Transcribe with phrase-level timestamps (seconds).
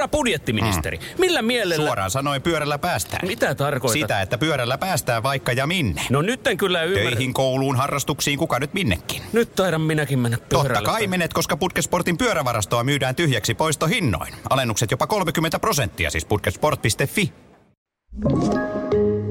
[0.00, 1.04] Herra budjettiministeri, mm.
[1.18, 1.86] millä mielellä...
[1.86, 3.28] Suoraan sanoen pyörällä päästään.
[3.28, 4.00] Mitä tarkoitat?
[4.00, 6.02] Sitä, että pyörällä päästään vaikka ja minne.
[6.10, 7.10] No nyt en kyllä ymmärrä.
[7.10, 9.22] Töihin, kouluun, harrastuksiin, kuka nyt minnekin.
[9.32, 10.74] Nyt taidan minäkin mennä pyörällä.
[10.74, 14.34] Totta kai menet, koska Putkesportin pyörävarastoa myydään tyhjäksi poistohinnoin.
[14.50, 17.32] Alennukset jopa 30 prosenttia, siis putkesport.fi.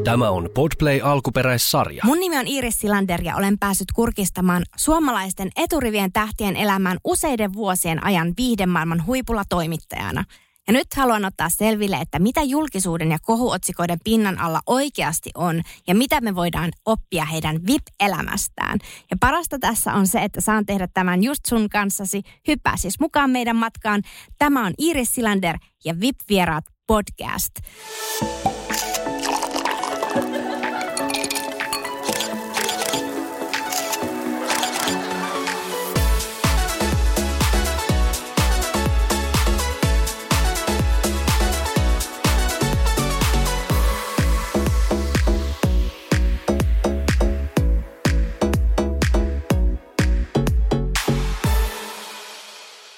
[0.04, 2.04] Tämä on Podplay alkuperäissarja.
[2.06, 8.06] Mun nimi on Iiris Silander ja olen päässyt kurkistamaan suomalaisten eturivien tähtien elämään useiden vuosien
[8.06, 10.24] ajan viihdemaailman huipulla toimittajana.
[10.70, 15.96] Ja nyt haluan ottaa selville, että mitä julkisuuden ja kohuotsikoiden pinnan alla oikeasti on ja
[15.96, 18.80] mitä me voidaan oppia heidän VIP-elämästään.
[19.12, 22.22] Ja parasta tässä on se, että saan tehdä tämän just sun kanssasi.
[22.48, 24.02] Hyppää siis mukaan meidän matkaan.
[24.38, 27.52] Tämä on Iiris Silander ja VIP-vieraat podcast.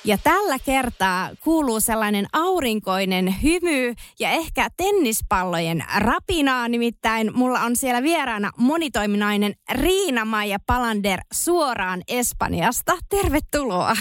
[0.05, 6.67] Ja tällä kertaa kuuluu sellainen aurinkoinen hymy ja ehkä tennispallojen rapinaa.
[6.67, 12.97] Nimittäin mulla on siellä vieraana monitoiminainen Riina-Maija Palander suoraan Espanjasta.
[13.09, 13.93] Tervetuloa.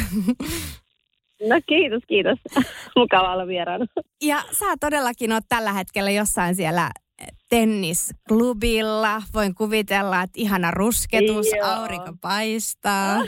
[1.49, 2.39] No kiitos, kiitos.
[2.97, 3.87] Mukava olla vieraana.
[4.23, 6.91] Ja sä todellakin oot tällä hetkellä jossain siellä
[7.49, 9.23] tennisklubilla.
[9.35, 11.69] Voin kuvitella, että ihana rusketus, Joo.
[11.69, 13.19] aurinko paistaa.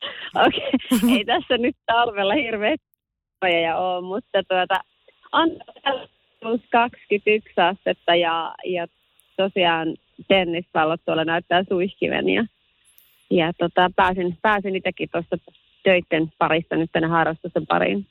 [0.46, 1.16] Okei, okay.
[1.16, 2.84] ei tässä nyt talvella hirveästi
[3.62, 4.80] ja ole, mutta tuota,
[5.32, 5.50] on
[6.40, 8.86] plus 21 astetta ja, ja
[9.36, 9.96] tosiaan
[10.28, 12.44] tennispallot tuolla näyttää suihkiven ja,
[13.30, 15.36] ja tota, pääsin, pääsin itsekin tuosta
[15.82, 18.06] töiden parista nyt tänne harrastusten pariin.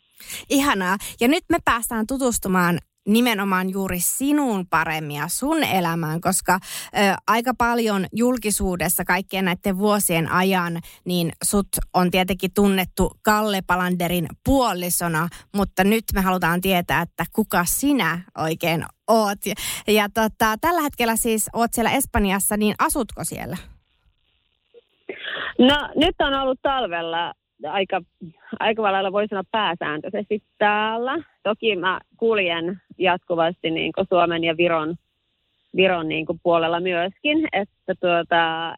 [0.50, 0.98] Ihanaa.
[1.22, 2.80] Ja nyt me päästään tutustumaan
[3.14, 6.98] nimenomaan juuri sinun paremmin ja sun elämään, koska ö,
[7.28, 15.28] aika paljon julkisuudessa kaikkien näiden vuosien ajan, niin sut on tietenkin tunnettu Kalle Palanderin puolisona,
[15.56, 19.46] mutta nyt me halutaan tietää, että kuka sinä oikein oot.
[19.46, 19.54] Ja,
[19.94, 23.58] ja tota, tällä hetkellä siis oot siellä Espanjassa, niin asutko siellä?
[25.60, 27.34] No nyt on ollut talvella
[27.68, 28.02] aika,
[28.60, 31.24] aika lailla voi sanoa pääsääntöisesti täällä.
[31.44, 34.96] Toki mä kuljen jatkuvasti niin kuin Suomen ja Viron,
[35.76, 38.76] Viron niin kuin puolella myöskin, että tuota,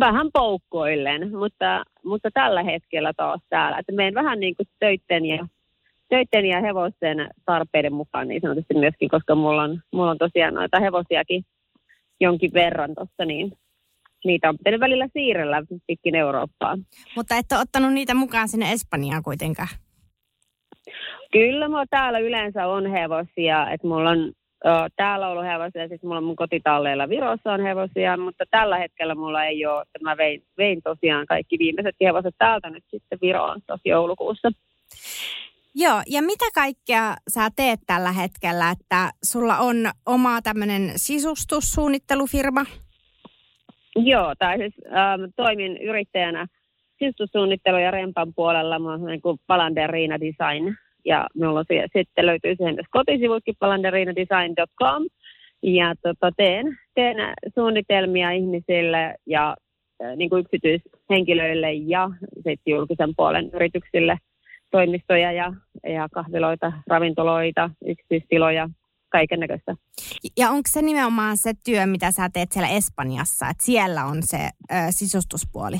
[0.00, 3.78] vähän poukkoillen, mutta, mutta tällä hetkellä taas täällä.
[3.78, 5.46] Että menen vähän niin kuin töitten ja,
[6.08, 10.80] töitten ja hevosten tarpeiden mukaan niin sanotusti myöskin, koska mulla on, mulla on tosiaan noita
[10.80, 11.44] hevosiakin
[12.20, 13.52] jonkin verran tuossa, niin
[14.26, 16.76] niitä on pitänyt välillä siirrellä pitkin Eurooppaa.
[17.16, 19.68] Mutta et ole ottanut niitä mukaan sinne Espanjaan kuitenkaan?
[21.32, 24.32] Kyllä, mulla täällä yleensä on hevosia, että mulla on
[24.64, 29.14] o, täällä ollut hevosia, siis mulla on mun kotitalleilla Virossa on hevosia, mutta tällä hetkellä
[29.14, 33.60] mulla ei ole, että mä vein, vein tosiaan kaikki viimeiset hevoset täältä nyt sitten Viroon
[33.66, 34.48] tosi joulukuussa.
[35.74, 39.76] Joo, ja mitä kaikkea sä teet tällä hetkellä, että sulla on
[40.06, 42.64] oma tämmöinen sisustussuunnittelufirma?
[43.96, 46.46] Joo, tai siis ähm, toimin yrittäjänä
[46.98, 48.78] sisustussuunnittelu ja rempan puolella.
[48.78, 50.74] Mä olen niin kuin Palander Riina Design.
[51.04, 51.64] Ja minulla on
[51.96, 55.02] sitten löytyy siihen myös kotisivutkin palanderinadesign.com.
[55.62, 57.16] Ja tota, teen, teen
[57.54, 59.56] suunnitelmia ihmisille ja
[60.04, 64.18] äh, niin kuin yksityishenkilöille ja sitten julkisen puolen yrityksille
[64.70, 65.52] toimistoja ja,
[65.88, 68.68] ja kahviloita, ravintoloita, yksityistiloja,
[69.16, 69.74] kaiken näköistä.
[70.36, 74.38] Ja onko se nimenomaan se työ, mitä sä teet siellä Espanjassa, että siellä on se
[74.38, 75.76] ö, sisustuspuoli?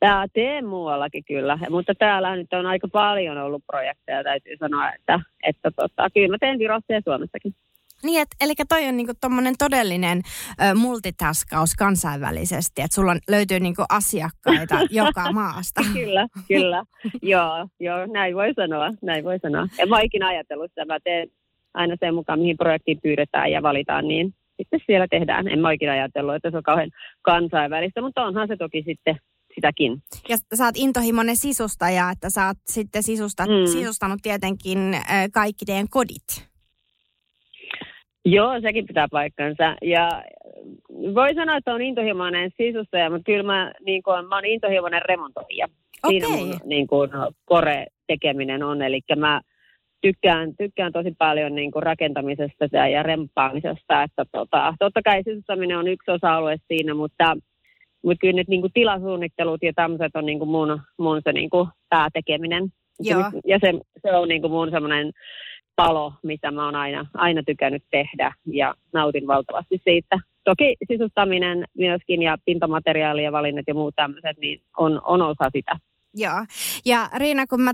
[0.00, 5.20] Tämä teen muuallakin kyllä, mutta täällä nyt on aika paljon ollut projekteja, täytyy sanoa, että,
[5.42, 7.54] että tota, kyllä mä teen Virossa ja Suomessakin.
[8.02, 13.60] Niin, et, eli toi on niinku tommonen todellinen ö, multitaskaus kansainvälisesti, että sulla on, löytyy
[13.60, 15.80] niinku asiakkaita joka maasta.
[15.92, 16.84] Kyllä, kyllä.
[17.22, 19.66] joo, joo, näin voi sanoa, näin voi sanoa.
[19.78, 21.28] En mä ikinä ajatellut sitä, mä teen
[21.74, 25.48] aina sen mukaan, mihin projektiin pyydetään ja valitaan, niin sitten siellä tehdään.
[25.48, 26.90] En mä oikein ajatellut, että se on kauhean
[27.22, 29.16] kansainvälistä, mutta onhan se toki sitten
[29.54, 30.02] sitäkin.
[30.28, 33.66] Ja sä oot intohimoinen sisustaja, että sä oot sitten sisustat, mm.
[33.66, 34.78] sisustanut tietenkin
[35.32, 36.52] kaikki teidän kodit.
[38.24, 39.76] Joo, sekin pitää paikkansa.
[39.82, 40.22] Ja
[41.14, 45.66] voi sanoa, että on intohimoinen sisustaja, mutta kyllä mä, niin kuin, mä oon intohimoinen remontoija.
[46.04, 46.10] Okay.
[46.10, 47.10] Siinä mun niin kuin,
[47.44, 48.82] kore tekeminen on.
[48.82, 49.40] Eli mä
[50.02, 54.02] tykkään, tykkään tosi paljon niin kuin rakentamisesta ja rempaamisesta.
[54.02, 57.36] Että tota, totta kai sisustaminen on yksi osa-alue siinä, mutta,
[58.04, 61.50] mutta kyllä nyt niin kuin tilasuunnittelut ja tämmöiset on niin kuin mun, mun se niin
[61.50, 62.72] kuin päätekeminen.
[63.00, 63.30] Joo.
[63.46, 63.72] Ja se,
[64.02, 65.12] se on niin kuin mun semmoinen
[65.76, 70.18] palo, mitä mä oon aina, aina tykännyt tehdä ja nautin valtavasti siitä.
[70.44, 75.78] Toki sisustaminen myöskin ja pintamateriaali ja valinnat ja muut tämmöiset, niin on, on osa sitä.
[76.14, 76.44] Joo.
[76.84, 77.72] Ja Riina, kun mä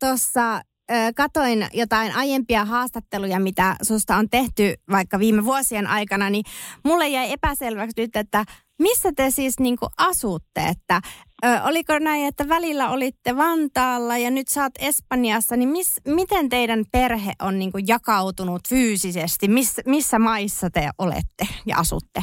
[0.00, 0.73] tuossa tota,
[1.16, 6.44] katoin jotain aiempia haastatteluja, mitä susta on tehty vaikka viime vuosien aikana, niin
[6.84, 8.44] mulle jäi epäselväksi nyt, että
[8.78, 10.60] missä te siis niin asutte?
[10.70, 11.00] Että,
[11.44, 16.84] ö, oliko näin, että välillä olitte Vantaalla ja nyt oot Espanjassa, niin mis, miten teidän
[16.92, 19.48] perhe on niin jakautunut fyysisesti?
[19.48, 22.20] Miss, missä maissa te olette ja asutte?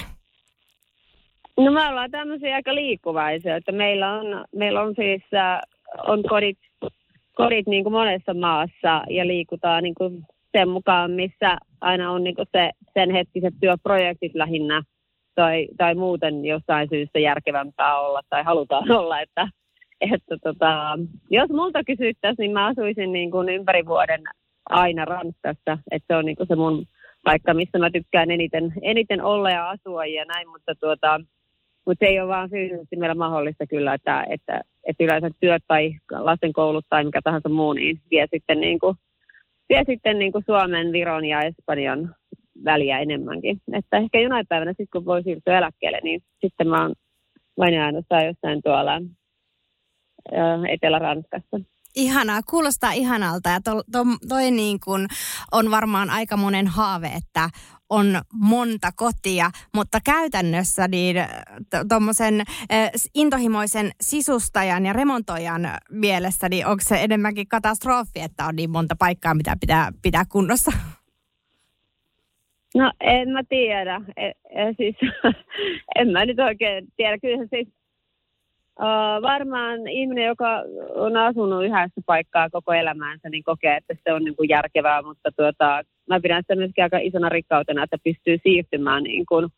[1.58, 5.60] No me ollaan tämmöisiä aika liikkuvaisia, että meillä on, meillä on siis äh,
[6.08, 6.60] on kodit
[7.44, 10.26] kodit niin kuin monessa maassa ja liikutaan niin kuin
[10.58, 14.84] sen mukaan, missä aina on niin kuin se, sen hetkiset työprojektit lähinnä
[15.36, 19.48] tai, tai muuten jostain syystä järkevämpää olla tai halutaan olla, että,
[20.02, 21.00] että tota,
[21.30, 24.22] jos multa kysyttäisiin, niin mä asuisin niin kuin ympäri vuoden
[24.70, 26.86] aina Ranskassa, että se on niin kuin se mun
[27.24, 31.22] paikka, missä mä tykkään eniten, eniten olla ja asua ja näin, mutta tuota,
[31.86, 35.92] mutta se ei ole vaan fyysisesti meillä mahdollista kyllä, että, että, että yleensä työt tai
[36.10, 38.98] lasten koulut tai mikä tahansa muu, niin vie sitten, niin kuin,
[39.70, 42.16] vie sitten niin kuin Suomen, Viron ja Espanjan
[42.66, 43.62] väliä enemmänkin.
[43.74, 46.94] Että ehkä jonain päivänä sitten, kun voi siirtyä eläkkeelle, niin sitten mä oon
[47.58, 49.02] vain ainoastaan jossain tuolla
[50.70, 51.60] Etelä-Ranskassa.
[51.96, 54.00] Ihanaa, kuulostaa ihanalta ja to, to,
[54.30, 55.08] toi niin kuin
[55.52, 57.50] on varmaan aika monen haave, että
[57.92, 59.46] on monta kotia,
[59.76, 61.16] mutta käytännössä niin
[61.90, 68.70] tuommoisen äh, intohimoisen sisustajan ja remontoijan mielessä, niin onko se enemmänkin katastrofi, että on niin
[68.70, 70.72] monta paikkaa, mitä pitää pitää kunnossa?
[72.76, 74.02] No en mä tiedä.
[74.18, 74.96] E, e, siis,
[76.00, 77.18] en mä nyt oikein tiedä.
[77.18, 77.68] Kyllä siis
[78.80, 80.64] Uh, varmaan ihminen, joka
[80.96, 85.30] on asunut yhdessä paikkaa koko elämäänsä, niin kokee, että se on niin kuin järkevää, mutta
[85.36, 89.50] tuota, mä pidän sitä myöskin aika isona rikkautena, että pystyy siirtymään niin kuin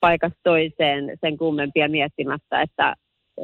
[0.00, 2.94] paikasta toiseen sen kummempia miettimättä, että,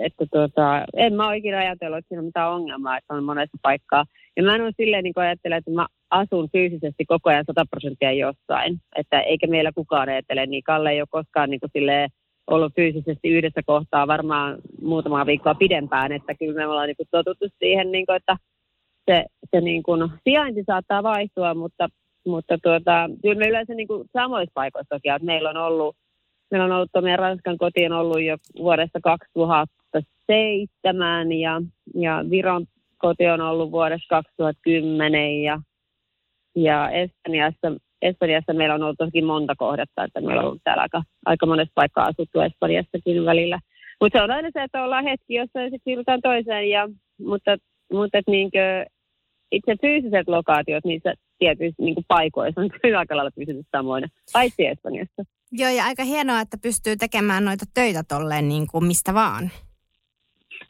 [0.04, 4.04] että tuota, en mä oikein ajatellut, että siinä on mitään ongelmaa, että on monessa paikkaa.
[4.36, 8.12] Ja mä en ole silleen niin ajattele, että mä asun fyysisesti koko ajan 100 prosenttia
[8.12, 12.10] jossain, että eikä meillä kukaan ajattele, niin Kalle ei ole koskaan niin kuin silleen,
[12.46, 17.48] ollut fyysisesti yhdessä kohtaa varmaan muutamaa viikkoa pidempään, että kyllä me ollaan niin kuin totuttu
[17.58, 18.36] siihen, niin kuin, että
[19.10, 21.88] se, se niin kuin sijainti saattaa vaihtua, mutta,
[22.26, 25.96] mutta tuota, kyllä me yleensä niin kuin samoissa paikoissa toki, että meillä on ollut,
[26.50, 31.62] meillä on ollut meidän Ranskan koti on ollut jo vuodesta 2007 ja,
[31.94, 32.66] ja Viron
[32.98, 35.60] koti on ollut vuodesta 2010 ja,
[36.56, 37.72] ja Espanjassa
[38.04, 41.72] Espanjassa meillä on ollut tosi monta kohdetta, että meillä on ollut täällä aika, aika monessa
[41.74, 43.58] paikkaa asuttu Espanjassakin välillä.
[44.00, 46.88] Mutta se on aina se, että ollaan hetki, jossa sitten siirrytään toiseen, ja,
[47.18, 47.56] mutta,
[47.92, 48.86] mutta et niinkö,
[49.52, 55.24] itse fyysiset lokaatiot niissä tietyissä niin paikoissa on kyllä aika lailla pysynyt samoina, paitsi Espanjassa.
[55.52, 59.50] Joo, ja aika hienoa, että pystyy tekemään noita töitä tolleen niin kuin mistä vaan.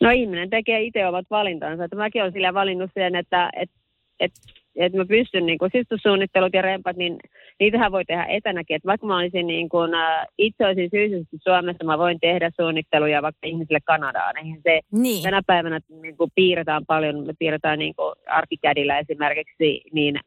[0.00, 1.84] No ihminen tekee itse omat valintansa.
[1.84, 3.76] Että mäkin olen sillä valinnut sen, että, että,
[4.20, 4.40] että
[4.76, 7.16] että mä pystyn niin sisustussuunnittelut ja rempat, niin
[7.60, 8.76] niitähän voi tehdä etänäkin.
[8.76, 13.22] Että vaikka mä olisin niin kuin, äh, itse olisin fyysisesti Suomessa, mä voin tehdä suunnitteluja
[13.22, 14.36] vaikka ihmisille Kanadaan.
[14.38, 15.22] Eihän se niin.
[15.22, 20.20] tänä päivänä niin kuin piirretään paljon, me piirretään niin kuin arkikädillä esimerkiksi, niin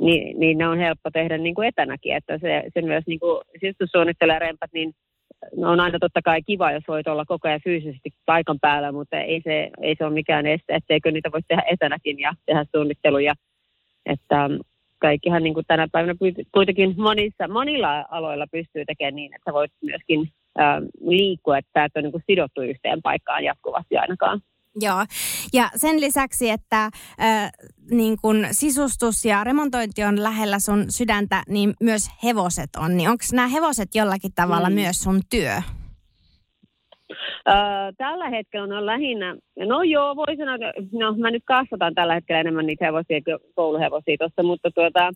[0.00, 3.40] niin, niin ne on helppo tehdä niin kuin etänäkin, että se, se myös niin kuin
[3.60, 4.94] sisustussuunnittelu ja rempat, niin
[5.56, 9.40] on aina totta kai kiva, jos voit olla koko ajan fyysisesti paikan päällä, mutta ei
[9.44, 13.34] se, ei se ole mikään este, etteikö niitä voi tehdä etänäkin ja tehdä suunnitteluja
[14.06, 14.48] että
[14.98, 16.14] kaikkihan niin kuin tänä päivänä
[16.52, 20.28] kuitenkin monissa, monilla aloilla pystyy tekemään niin, että voit myöskin
[20.58, 24.40] ää, liikkua, että et ole niin kuin sidottu yhteen paikkaan jatkuvasti ainakaan.
[24.80, 25.04] Joo,
[25.52, 27.50] ja sen lisäksi, että äh,
[27.90, 32.96] niin kun sisustus ja remontointi on lähellä sun sydäntä, niin myös hevoset on.
[32.96, 34.74] Niin onko nämä hevoset jollakin tavalla mm.
[34.74, 35.62] myös sun työ?
[37.96, 40.56] Tällä hetkellä on lähinnä, no joo, voi sanoa,
[40.92, 43.20] no mä nyt kasvatan tällä hetkellä enemmän niitä hevosia,
[43.54, 45.10] kouluhevosia tuossa, mutta tuota,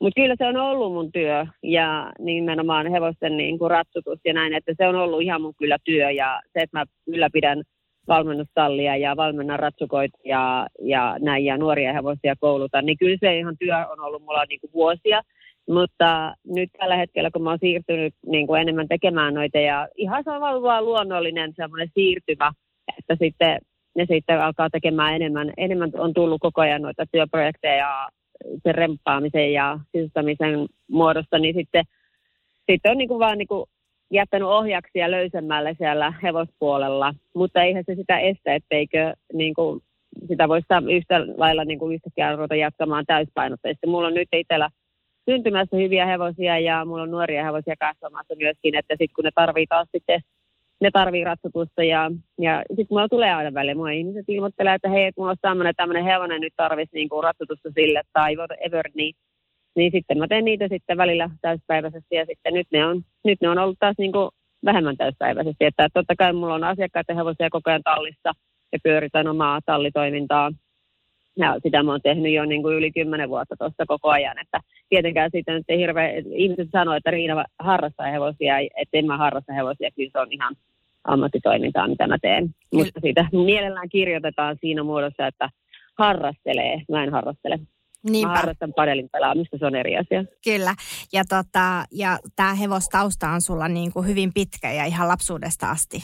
[0.00, 4.54] mutta kyllä se on ollut mun työ ja nimenomaan hevosten niin kuin ratsutus ja näin,
[4.54, 7.62] että se on ollut ihan mun kyllä työ ja se, että mä ylläpidän
[8.08, 13.56] valmennustallia ja valmennan ratsukoita ja, ja näin ja nuoria hevosia koulutan, niin kyllä se ihan
[13.58, 15.22] työ on ollut mulla niin kuin vuosia.
[15.68, 20.24] Mutta nyt tällä hetkellä, kun mä oon siirtynyt niin kuin enemmän tekemään noita ja ihan
[20.26, 22.52] on vaan luonnollinen semmoinen siirtymä,
[22.98, 23.58] että sitten
[23.96, 28.08] ne sitten alkaa tekemään enemmän, enemmän on tullut koko ajan noita työprojekteja
[28.62, 31.84] sen remppaamisen ja sisustamisen muodosta, niin sitten,
[32.70, 33.66] sitten on niin kuin vaan niin kuin
[34.10, 39.80] jättänyt ohjaksia löysemmälle siellä hevospuolella, mutta eihän se sitä estä, etteikö niin kuin
[40.28, 43.86] sitä voisi yhtä lailla niin kuin yhtäkkiä ruveta jatkamaan täyspainotteisesti.
[43.86, 44.70] Mulla on nyt itsellä
[45.30, 49.66] syntymässä hyviä hevosia ja mulla on nuoria hevosia kasvamassa myöskin, että sitten kun ne tarvii
[49.66, 50.20] taas sitten
[50.80, 53.74] ne tarvii ratsastusta ja, ja sitten mulla tulee aina välillä.
[53.74, 57.70] Mulla ihmiset ilmoittelee, että hei, että mulla on tämmöinen, tämmöinen hevonen nyt tarvitsisi niinku ratsastusta
[57.74, 59.14] sille tai whatever, niin,
[59.76, 63.48] niin sitten mä teen niitä sitten välillä täyspäiväisesti ja sitten nyt ne on, nyt ne
[63.48, 64.30] on ollut taas niinku
[64.64, 65.64] vähemmän täyspäiväisesti.
[65.64, 68.32] Että totta kai mulla on asiakkaiden hevosia koko ajan tallissa
[68.72, 70.50] ja pyöritän omaa tallitoimintaa.
[71.38, 74.38] Ja sitä mä oon tehnyt jo niin kuin yli kymmenen vuotta tuosta koko ajan.
[74.38, 79.16] Että tietenkään siitä nyt ei hirveä, ihmiset sanoo, että Riina harrastaa hevosia, että en mä
[79.16, 80.56] harrasta hevosia, kyllä se on ihan
[81.04, 82.54] ammattitoimintaa, mitä mä teen.
[82.74, 85.50] Mutta siitä mielellään kirjoitetaan siinä muodossa, että
[85.98, 86.82] harrastelee.
[86.90, 87.58] Mä en harrastele.
[88.02, 88.28] Niinpä.
[88.28, 90.24] Mä harrastan padelin pelaamista, se on eri asia.
[90.44, 90.74] Kyllä,
[91.12, 95.98] ja, tota, ja tämä hevostausta on sulla niin kuin hyvin pitkä ja ihan lapsuudesta asti.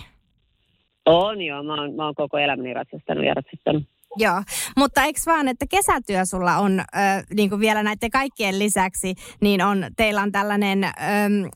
[1.07, 3.83] On joo, mä oon, mä oon koko elämäni ratsastanut ja ratsastanut.
[4.17, 4.43] Joo,
[4.77, 9.63] mutta eikö vaan, että kesätyö sulla on äh, niin kuin vielä näiden kaikkien lisäksi, niin
[9.63, 11.47] on, teillä on tällainen ähm,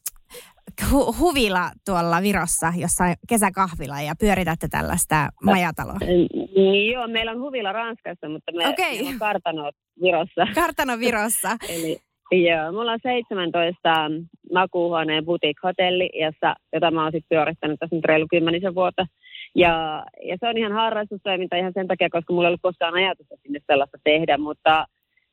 [0.82, 5.98] hu- huvila tuolla Virossa, jossa on kesäkahvila ja pyöritätte tällaista majataloa.
[6.54, 8.90] Niin joo, meillä on huvila Ranskassa, mutta me, okay.
[8.90, 9.70] meillä on kartano
[10.02, 10.46] Virossa.
[10.54, 11.56] Kartano Virossa.
[11.74, 11.98] Eli
[12.32, 14.10] Joo, mulla on 17
[14.52, 19.06] makuuhuoneen boutique-hotelli, jossa, jota mä oon sitten pyörittänyt tässä nyt reilu kymmenisen vuotta.
[19.54, 23.34] Ja, ja se on ihan harrastustoiminta ihan sen takia, koska mulla ei ollut koskaan ajatusta
[23.42, 24.86] sinne sellaista tehdä, mutta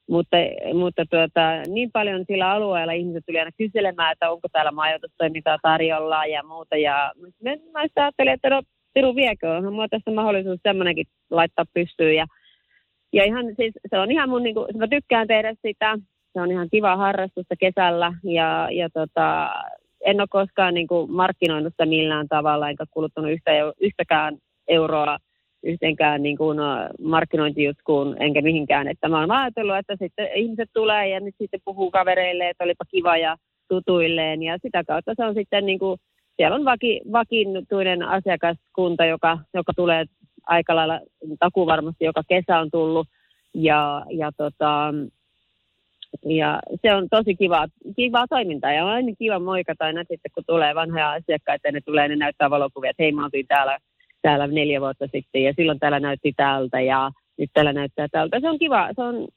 [0.09, 0.37] mutta,
[0.73, 6.25] mutta tuota, niin paljon sillä alueella ihmiset tuli aina kyselemään, että onko täällä majoitustoimintaa tarjolla
[6.25, 6.77] ja muuta.
[6.77, 7.11] Ja
[7.43, 8.61] mä ajattelin, että no
[8.93, 12.15] Piru viekö, on mulla tässä mahdollisuus semmoinenkin laittaa pystyyn.
[12.15, 12.25] Ja,
[13.13, 15.97] ja ihan, siis, se on ihan mun, niin kuin, mä tykkään tehdä sitä.
[16.33, 19.49] Se on ihan kiva harrastusta kesällä ja, ja tota,
[20.05, 25.17] en ole koskaan niin kuin markkinoinut sitä millään tavalla, enkä kuluttanut yhtä, yhtäkään euroa
[25.65, 26.57] yhteenkään niin kuin
[27.01, 28.87] markkinointijutkuun enkä mihinkään.
[28.87, 32.85] Että mä oon ajatellut, että sitten ihmiset tulee ja nyt sitten puhuu kavereille, että olipa
[32.91, 33.35] kiva ja
[33.67, 34.43] tutuilleen.
[34.43, 35.99] Ja sitä kautta se on sitten niin kuin,
[36.35, 40.05] siellä on vaki, vakiintuinen asiakaskunta, joka, joka tulee
[40.47, 40.99] aika lailla
[41.39, 43.07] takuvarmasti joka kesä on tullut.
[43.53, 44.93] Ja, ja tota,
[46.25, 50.43] ja se on tosi kiva, kivaa toimintaa ja on aina kiva moikata aina sitten, kun
[50.47, 53.77] tulee vanhoja asiakkaita ja ne tulee, ne näyttää valokuvia, että hei mä oltiin täällä,
[54.21, 58.39] täällä neljä vuotta sitten ja silloin täällä näytti täältä ja nyt täällä näyttää täältä.
[58.39, 59.27] Se on kiva, se on,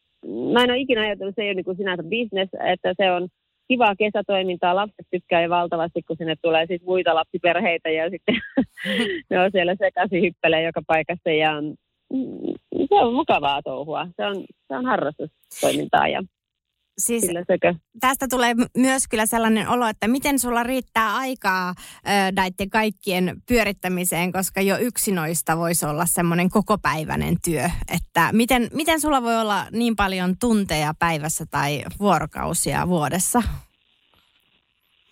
[0.52, 3.28] mä en ole ikinä ajatellut, se ei ole niin kuin sinänsä business, että se on
[3.68, 4.76] kivaa kesätoimintaa.
[4.76, 8.36] Lapset tykkää jo valtavasti, kun sinne tulee siis muita lapsiperheitä ja sitten
[9.30, 12.54] ne on siellä sekaisin hyppelee joka paikassa ja mm,
[12.88, 14.06] se on mukavaa touhua.
[14.16, 14.36] Se on,
[14.68, 16.22] se on harrastustoimintaa ja
[16.98, 17.24] Siis
[18.00, 21.74] tästä tulee myös kyllä sellainen olo, että miten sulla riittää aikaa
[22.36, 27.64] näiden kaikkien pyörittämiseen, koska jo yksi noista voisi olla semmoinen kokopäiväinen työ.
[27.96, 33.42] Että miten, miten sulla voi olla niin paljon tunteja päivässä tai vuorokausia vuodessa?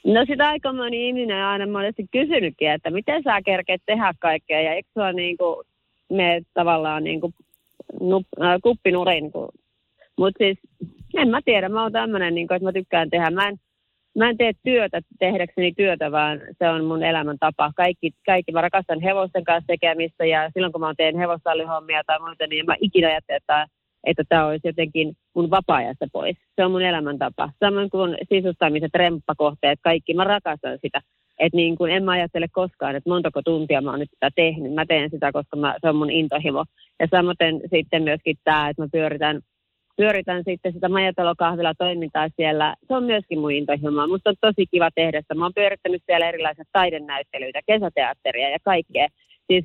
[0.04, 4.74] No sitä aika moni ihminen aina monesti kysynytkin, että miten sä kerkeet tehdä kaikkea ja
[4.74, 5.66] eikö sua niin kuin,
[6.12, 7.34] me tavallaan niin kuin,
[8.00, 9.32] nup, äh, kuppinurin
[10.18, 10.58] mutta siis
[11.16, 13.30] en mä tiedä, mä oon tämmöinen, niin että mä tykkään tehdä.
[13.30, 13.56] Mä en,
[14.18, 17.72] mä en tee työtä tehdäkseni työtä, vaan se on mun elämäntapa.
[17.76, 22.46] Kaikki, kaikki, mä rakastan hevosten kanssa tekemistä ja silloin kun mä teen hevostallihommia tai muuta,
[22.46, 23.66] niin mä ikinä ajattelen, että,
[24.04, 26.36] että tämä olisi jotenkin mun vapaa-ajasta pois.
[26.56, 27.50] Se on mun elämäntapa.
[27.60, 30.14] Samoin kuin sisustamiset, remppakohteet, kaikki.
[30.14, 31.00] Mä rakastan sitä.
[31.38, 34.74] Että niin kuin en mä ajattele koskaan, että montako tuntia mä oon nyt sitä tehnyt.
[34.74, 36.64] Mä teen sitä, koska mä, se on mun intohimo.
[37.00, 37.36] Ja samoin
[37.70, 39.40] sitten myöskin tämä, että mä pyöritän
[39.96, 42.74] pyöritän sitten sitä majatalokahvila toimintaa siellä.
[42.88, 44.06] Se on myöskin mun intohimoa.
[44.06, 45.34] Musta on tosi kiva tehdä sitä.
[45.34, 49.08] Mä oon pyörittänyt siellä erilaisia taidennäyttelyitä, kesäteatteria ja kaikkea.
[49.46, 49.64] Siis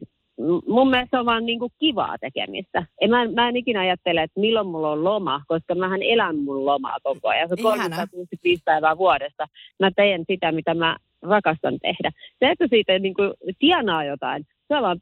[0.68, 2.86] mun mielestä se on vaan niinku kivaa tekemistä.
[3.02, 6.66] En, mä, mä en ikinä ajattele, että milloin mulla on loma, koska mähän elän mun
[6.66, 7.48] lomaa koko ajan.
[7.48, 9.48] Se on 365 päivää vuodesta.
[9.80, 12.12] Mä teen sitä, mitä mä rakastan tehdä.
[12.40, 15.00] Se, että siitä niin kuin tienaa jotain, se on vaan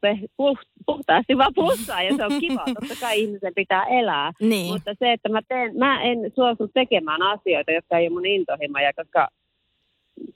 [0.86, 2.64] puhtaasti vaan plussaa ja se on kiva.
[2.80, 4.32] Totta kai ihmisen pitää elää.
[4.40, 4.72] Niin.
[4.72, 8.92] Mutta se, että mä, teen, mä en suostu tekemään asioita, jotka ei ole mun intohimoja,
[8.92, 9.28] koska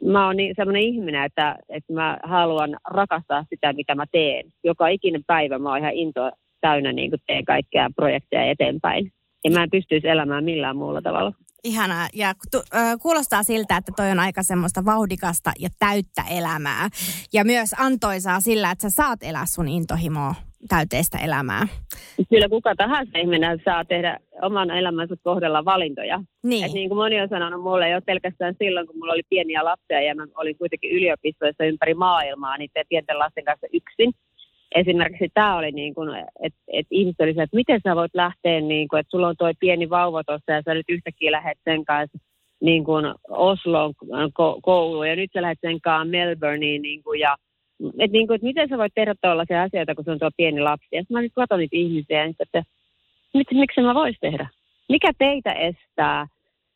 [0.05, 4.45] mä oon niin sellainen ihminen, että, että mä haluan rakastaa sitä, mitä mä teen.
[4.65, 9.13] Joka ikinen päivä mä oon ihan into täynnä niin kuin teen kaikkea projekteja eteenpäin.
[9.45, 11.33] Ja mä en pystyisi elämään millään muulla tavalla.
[11.65, 12.09] Ihanaa.
[12.15, 16.89] Ja tu, äh, kuulostaa siltä, että toi on aika semmoista vauhdikasta ja täyttä elämää.
[17.33, 20.35] Ja myös antoisaa sillä, että sä saat elää sun intohimoa
[20.69, 21.69] täyteistä elämää.
[22.31, 26.21] Kyllä kuka tahansa ihminen saa tehdä oman elämänsä kohdalla valintoja.
[26.43, 26.65] Niin.
[26.65, 30.03] Et niin kuin moni on sanonut mulle jo pelkästään silloin, kun mulla oli pieniä lapsia
[30.03, 34.13] ja mä olin kuitenkin yliopistoissa ympäri maailmaa niiden pienten lasten kanssa yksin.
[34.75, 36.09] Esimerkiksi tämä oli niin kuin,
[36.43, 39.53] että et ihmiset oli että miten sä voit lähteä, niin kuin, että sulla on toi
[39.61, 42.19] pieni vauva tuossa ja sä nyt yhtäkkiä lähdet sen kanssa
[42.61, 47.37] niin kuin Osloon ko- kouluun ja nyt sä lähdet sen kanssa Melbourneen niin kuin, ja
[47.99, 50.61] että niin kuin, että miten sä voit tehdä tällaisia asioita, kun se on tuo pieni
[50.61, 50.89] lapsi.
[50.93, 52.63] Ja mä nyt katson niitä ihmisiä ja että
[53.35, 54.49] mit, miksi mä vois tehdä?
[54.89, 56.27] Mikä teitä estää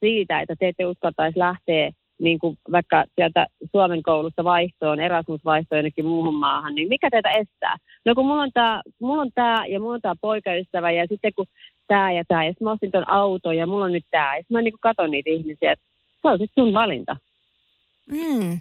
[0.01, 6.07] siitä, että te ette uskaltaisi lähteä niin kuin vaikka sieltä Suomen koulusta vaihtoon, Erasmus-vaihtoon jonnekin
[6.07, 7.77] muuhun maahan, niin mikä teitä estää?
[8.05, 11.33] No kun mulla on tämä, mulla on tää ja mulla on tämä poikaystävä ja sitten
[11.37, 11.47] kun
[11.89, 14.37] tämä ja tämä ja sitten mä ostin ton auto ja mulla on nyt tämä.
[14.37, 15.85] Ja sitten mä niin kuin katon niitä ihmisiä, että
[16.23, 17.17] se on sitten sun valinta.
[18.11, 18.61] Mm.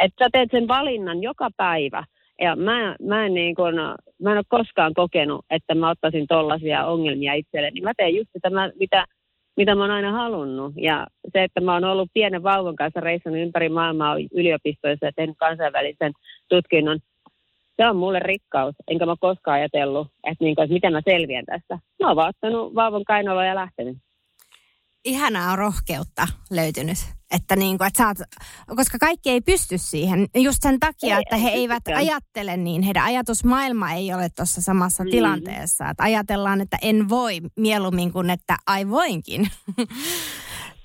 [0.00, 2.04] Että sä teet sen valinnan joka päivä.
[2.40, 3.74] Ja mä, mä, en niin kun,
[4.22, 7.80] mä en ole koskaan kokenut, että mä ottaisin tollaisia ongelmia itselleni.
[7.80, 9.04] Mä teen just sitä, mitä,
[9.56, 10.72] mitä mä oon aina halunnut.
[10.76, 15.36] Ja se, että mä oon ollut pienen vauvan kanssa reissannut ympäri maailmaa yliopistoissa ja tehnyt
[15.38, 16.12] kansainvälisen
[16.48, 16.98] tutkinnon,
[17.76, 18.74] se on mulle rikkaus.
[18.88, 21.78] Enkä mä koskaan ajatellut, että, niin kuin, että miten mä selviän tästä.
[22.00, 23.96] Mä oon vaan ottanut vauvan kainaloa ja lähtenyt
[25.04, 26.98] ihanaa rohkeutta löytynyt.
[27.36, 28.16] Että niin kuin, että saat,
[28.76, 30.26] koska kaikki ei pysty siihen.
[30.34, 31.98] Just sen takia, ei, että he eivät pystykään.
[31.98, 32.82] ajattele niin.
[32.82, 35.10] Heidän ajatusmaailma ei ole tuossa samassa mm.
[35.10, 35.88] tilanteessa.
[35.88, 39.40] Että ajatellaan, että en voi mieluummin kuin, että ai voinkin.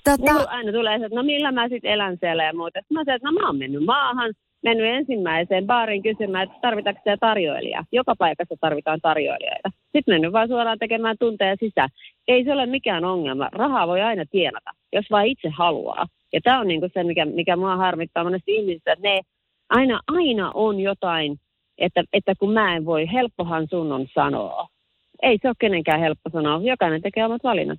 [0.04, 0.34] tota...
[0.34, 2.80] Niin aina tulee se, että no millä mä sitten elän siellä ja muuta.
[2.80, 7.00] Sitten mä sanoin, että no mä oon mennyt maahan, mennyt ensimmäiseen baariin kysymään, että tarvitaanko
[7.04, 7.84] siellä tarjoilijaa.
[7.92, 9.70] Joka paikassa tarvitaan tarjoilijoita.
[9.92, 11.88] Sitten mennyt vaan suoraan tekemään tunteja sisään.
[12.28, 13.48] Ei se ole mikään ongelma.
[13.52, 16.06] Rahaa voi aina tienata, jos vain itse haluaa.
[16.32, 19.20] Ja tämä on niinku se, mikä, mikä mua harmittaa monesti ihmisistä, että ne
[19.70, 21.36] aina, aina on jotain,
[21.78, 24.66] että, että kun mä en voi, helppohan sun on sanoa.
[25.22, 26.60] Ei se ole kenenkään helppo sanoa.
[26.62, 27.78] Jokainen tekee omat valinnat.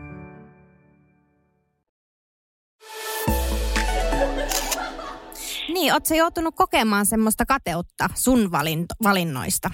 [5.67, 9.69] Niin, ootko joutunut kokemaan semmoista kateutta sun valinto, valinnoista?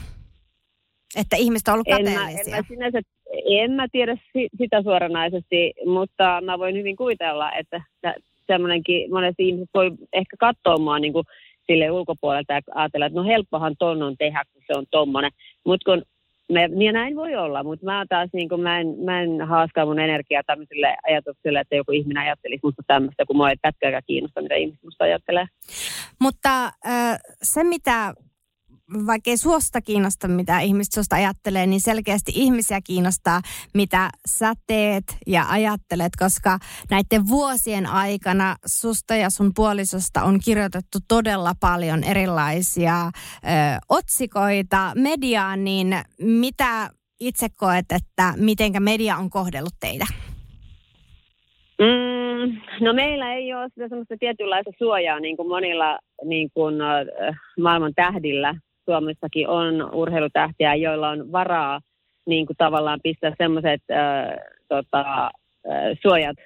[1.16, 2.40] Että ihmiset on ollut kateellisia?
[2.40, 3.00] En mä, en mä, sinänsä,
[3.46, 4.18] en mä tiedä
[4.58, 7.82] sitä suoranaisesti, mutta mä voin hyvin kuvitella, että
[8.48, 11.26] semmoinenkin, monesti ihmiset voi ehkä katsoa mua niin kuin
[11.68, 15.32] sille ulkopuolelta ja ajatella, että no helppohan ton on tehdä, kun se on tommonen.
[15.66, 16.04] Mutta kun
[16.54, 19.86] me, niin näin voi olla, mutta mä taas niin kuin, mä, en, mä en haaskaa
[19.86, 24.42] mun energiaa tämmöiselle ajatukselle, että joku ihminen ajattelisi musta tämmöistä, kun mua ei pätkääkään kiinnosta,
[24.42, 25.46] mitä ihmiset musta ajattelee.
[26.22, 28.14] Mutta äh, se, mitä
[29.08, 33.42] vaikka ei suosta kiinnosta, mitä ihmiset suosta ajattelee, niin selkeästi ihmisiä kiinnostaa,
[33.74, 40.98] mitä sä teet ja ajattelet, koska näiden vuosien aikana susta ja sun puolisosta on kirjoitettu
[41.08, 43.10] todella paljon erilaisia ö,
[43.90, 45.88] otsikoita mediaan, niin
[46.20, 50.06] mitä itse koet, että mitenkä media on kohdellut teitä?
[51.80, 56.76] Mm, no meillä ei ole sitä semmoista tietynlaista suojaa niin kuin monilla niin kuin,
[57.60, 58.56] maailman tähdillä
[58.88, 61.80] Suomessakin on urheilutähtiä, joilla on varaa
[62.26, 66.38] niin kuin tavallaan pistää semmoiset äh, tota, äh, suojat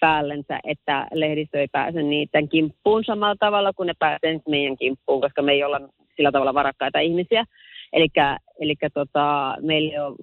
[0.00, 5.42] päällensä, että lehdistö ei pääse niiden kimppuun samalla tavalla kuin ne pääsee meidän kimppuun, koska
[5.42, 5.80] me ei olla
[6.16, 7.44] sillä tavalla varakkaita ihmisiä.
[7.92, 10.16] Eli tota, meillä ei ole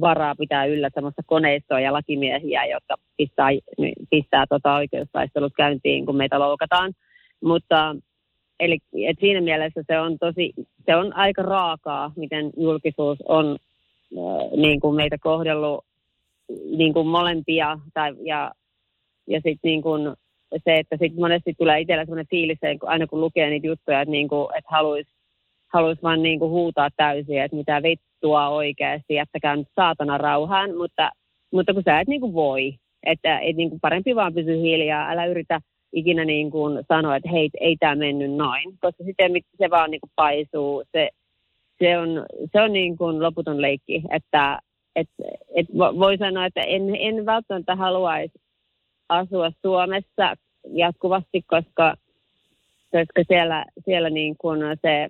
[0.00, 3.48] varaa pitää yllä sellaista koneistoa ja lakimiehiä, jotka pistää,
[4.10, 6.92] pistää tota oikeustaistelut käyntiin, kun meitä loukataan.
[7.42, 7.96] Mutta
[8.60, 10.52] Eli et siinä mielessä se on tosi,
[10.86, 13.56] se on aika raakaa, miten julkisuus on
[14.18, 15.84] äh, niin kuin meitä kohdellut
[16.76, 17.78] niin kuin molempia.
[17.94, 18.52] Tai, ja
[19.26, 20.14] ja sitten niin kuin
[20.64, 24.28] se, että sit monesti tulee itsellä sellainen fiilis, aina kun lukee niitä juttuja, että, niin
[24.28, 25.10] kuin, että haluaisi
[25.72, 30.76] haluais vaan niin kuin huutaa täysin, että mitä vittua oikeasti, jättäkää nyt saatana rauhaan.
[30.76, 31.10] Mutta
[31.52, 32.74] mutta kun sä et niin kuin voi,
[33.06, 35.60] että et niin kuin parempi vaan pysy hiljaa, älä yritä
[35.94, 40.00] ikinä niin kuin sanoa, että hei, ei tämä mennyt noin, koska sitten se vaan niin
[40.00, 41.08] kuin paisuu, se,
[41.78, 44.58] se on, se on niin kuin loputon leikki, että
[44.96, 45.08] et,
[45.54, 48.40] et voi sanoa, että en, en välttämättä haluaisi
[49.08, 50.34] asua Suomessa
[50.68, 51.94] jatkuvasti, koska,
[52.92, 55.08] koska siellä, siellä niin kuin se,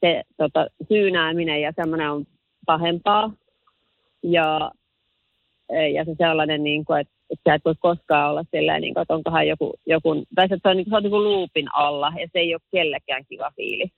[0.00, 2.26] se tota, syynääminen ja semmoinen on
[2.66, 3.32] pahempaa.
[4.22, 4.72] Ja,
[5.94, 9.14] ja se sellainen, niin kuin, että, että sä et voi koskaan olla silleen, niin että
[9.14, 12.26] onkohan joku, joku tai se on, niin kuin, se on niin kuin luupin alla ja
[12.32, 13.90] se ei ole kellekään kiva fiilis.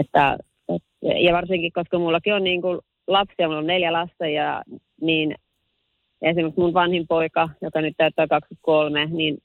[0.00, 0.82] Että, et,
[1.24, 4.62] ja varsinkin, koska mullakin on niin kuin lapsia, mulla on neljä lasta ja
[5.00, 5.34] niin
[6.22, 9.38] esimerkiksi mun vanhin poika, joka nyt täyttää 23, niin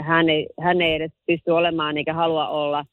[0.00, 2.84] hän ei, hän ei edes pysty olemaan eikä halua olla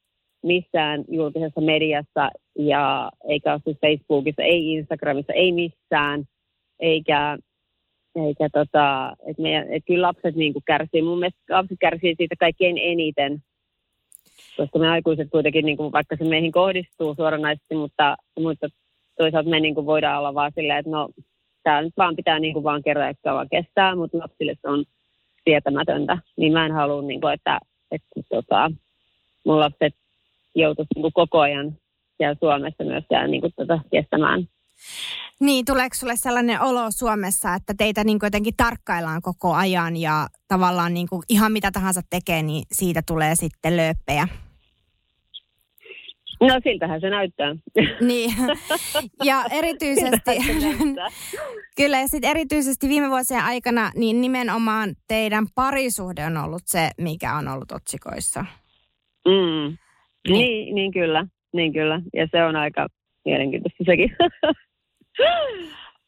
[0.43, 6.23] missään julkisessa mediassa ja eikä ole siis Facebookissa, ei Instagramissa, ei missään,
[6.79, 7.37] eikä,
[8.15, 12.35] eikä tota, että meidän, et kyllä lapset niin kuin kärsii, mun mielestä lapset kärsii siitä
[12.39, 13.43] kaikkein eniten,
[14.57, 18.67] koska me aikuiset kuitenkin, niin kuin, vaikka se meihin kohdistuu suoranaisesti, mutta, mutta
[19.17, 21.09] toisaalta me niin kuin voidaan olla vaan silleen, että no
[21.63, 24.85] tämä nyt vaan pitää niin kuin vaan kerran kauan kestää, mutta lapsille se on
[25.43, 26.17] sietämätöntä.
[26.37, 27.59] Niin mä en halua, niin kuin, että,
[27.91, 28.71] että tota,
[29.45, 29.95] mun lapset
[30.55, 31.77] joutuisi niin koko ajan
[32.17, 34.47] siellä Suomessa myös siellä, niin kuin, tota, kestämään.
[35.39, 40.93] Niin, tuleeko sulle sellainen olo Suomessa, että teitä niin jotenkin tarkkaillaan koko ajan ja tavallaan
[40.93, 44.27] niin kuin ihan mitä tahansa tekee, niin siitä tulee sitten lööppejä?
[46.41, 47.55] No siltähän se näyttää.
[48.01, 48.31] Niin,
[49.23, 50.31] ja erityisesti,
[51.77, 57.33] kyllä ja sitten erityisesti viime vuosien aikana, niin nimenomaan teidän parisuhde on ollut se, mikä
[57.35, 58.45] on ollut otsikoissa.
[59.25, 59.77] Mm.
[60.27, 60.39] Niin.
[60.39, 62.01] niin, niin kyllä, niin kyllä.
[62.13, 62.87] Ja se on aika
[63.25, 64.15] mielenkiintoista sekin.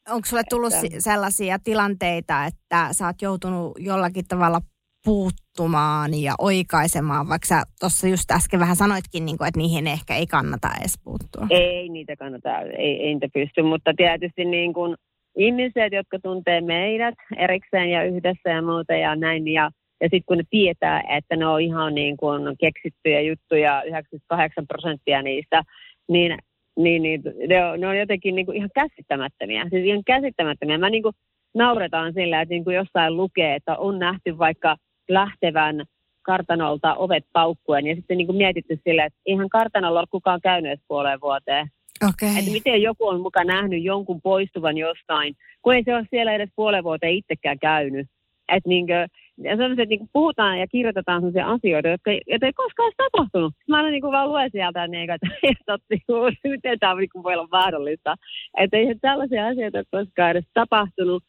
[0.08, 1.00] Onko sulle tullut että...
[1.00, 4.60] sellaisia tilanteita, että sä oot joutunut jollakin tavalla
[5.04, 10.14] puuttumaan ja oikaisemaan, vaikka sä tuossa just äsken vähän sanoitkin, niin kuin, että niihin ehkä
[10.14, 11.46] ei kannata edes puuttua.
[11.50, 14.96] Ei niitä kannata, ei, ei niitä pysty, mutta tietysti niin kuin
[15.36, 19.70] ihmiset, jotka tuntee meidät erikseen ja yhdessä ja muuta ja näin, ja,
[20.00, 25.22] ja sitten kun ne tietää, että ne on ihan niin kuin keksittyjä juttuja, 98 prosenttia
[25.22, 25.62] niistä,
[26.08, 26.38] niin
[26.76, 29.66] niin, niin ne, on, ne on jotenkin niin kuin ihan käsittämättömiä.
[29.70, 30.78] Siis ihan käsittämättömiä.
[30.78, 31.14] Mä niin kuin
[31.54, 34.76] nauretaan sillä, että niin kuin jossain lukee, että on nähty vaikka
[35.08, 35.84] lähtevän
[36.22, 40.70] kartanolta ovet paukkuen ja sitten niin kuin mietitty sillä, että ihan kartanolla ole kukaan käynyt
[40.70, 41.66] edes puoleen vuoteen.
[42.08, 42.38] Okay.
[42.38, 46.50] Että miten joku on mukaan nähnyt jonkun poistuvan jostain, kun ei se ole siellä edes
[46.56, 48.08] puoleen vuoteen itsekään käynyt.
[48.48, 49.08] Että niin kuin,
[49.38, 53.54] ja sellaiset, niin puhutaan ja kirjoitetaan sellaisia asioita, jotka, jotka ei koskaan ole tapahtunut.
[53.68, 55.26] Mä aina niin kuin vaan luen sieltä, niin, että
[55.66, 56.02] totti,
[56.48, 58.16] miten tämä niin voi olla mahdollista.
[58.58, 61.22] Että eihän tällaisia asioita ole koskaan edes tapahtunut.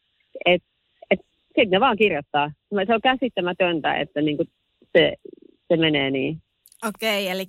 [0.44, 0.68] Että
[1.46, 2.50] sitten ne vaan kirjoittaa.
[2.86, 4.48] Se on käsittämätöntä, että niin kuin
[4.92, 5.12] se,
[5.68, 6.38] se menee niin.
[6.88, 7.44] Okei, eli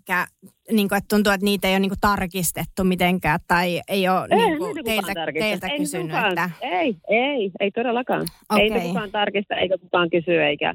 [0.72, 4.28] niin kuin, että tuntuu, että niitä ei ole niin kuin, tarkistettu mitenkään tai ei ole
[4.32, 6.06] ei, niin kuin, teiltä, teiltä ei kysynyt.
[6.06, 6.50] Kukaan, että...
[6.62, 8.26] Ei, ei, ei todellakaan.
[8.50, 8.64] Okay.
[8.64, 10.74] Ei kukaan tarkista eikä kukaan kysy eikä...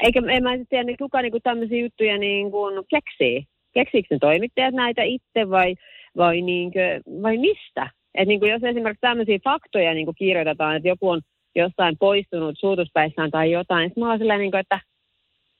[0.00, 3.44] Eikä en mä tiedä, niin kuka niin kuin tämmöisiä juttuja niin kuin keksii.
[3.74, 5.74] Keksiikö ne toimittajat näitä itse vai,
[6.16, 7.90] vai, niin kuin, vai mistä?
[8.14, 11.20] Et niin kuin jos esimerkiksi tämmöisiä faktoja niin kuin kirjoitetaan, että joku on
[11.54, 13.88] jostain poistunut suutuspäissään tai jotain.
[13.88, 14.80] Sitten mä oon silleen, niin kuin, että,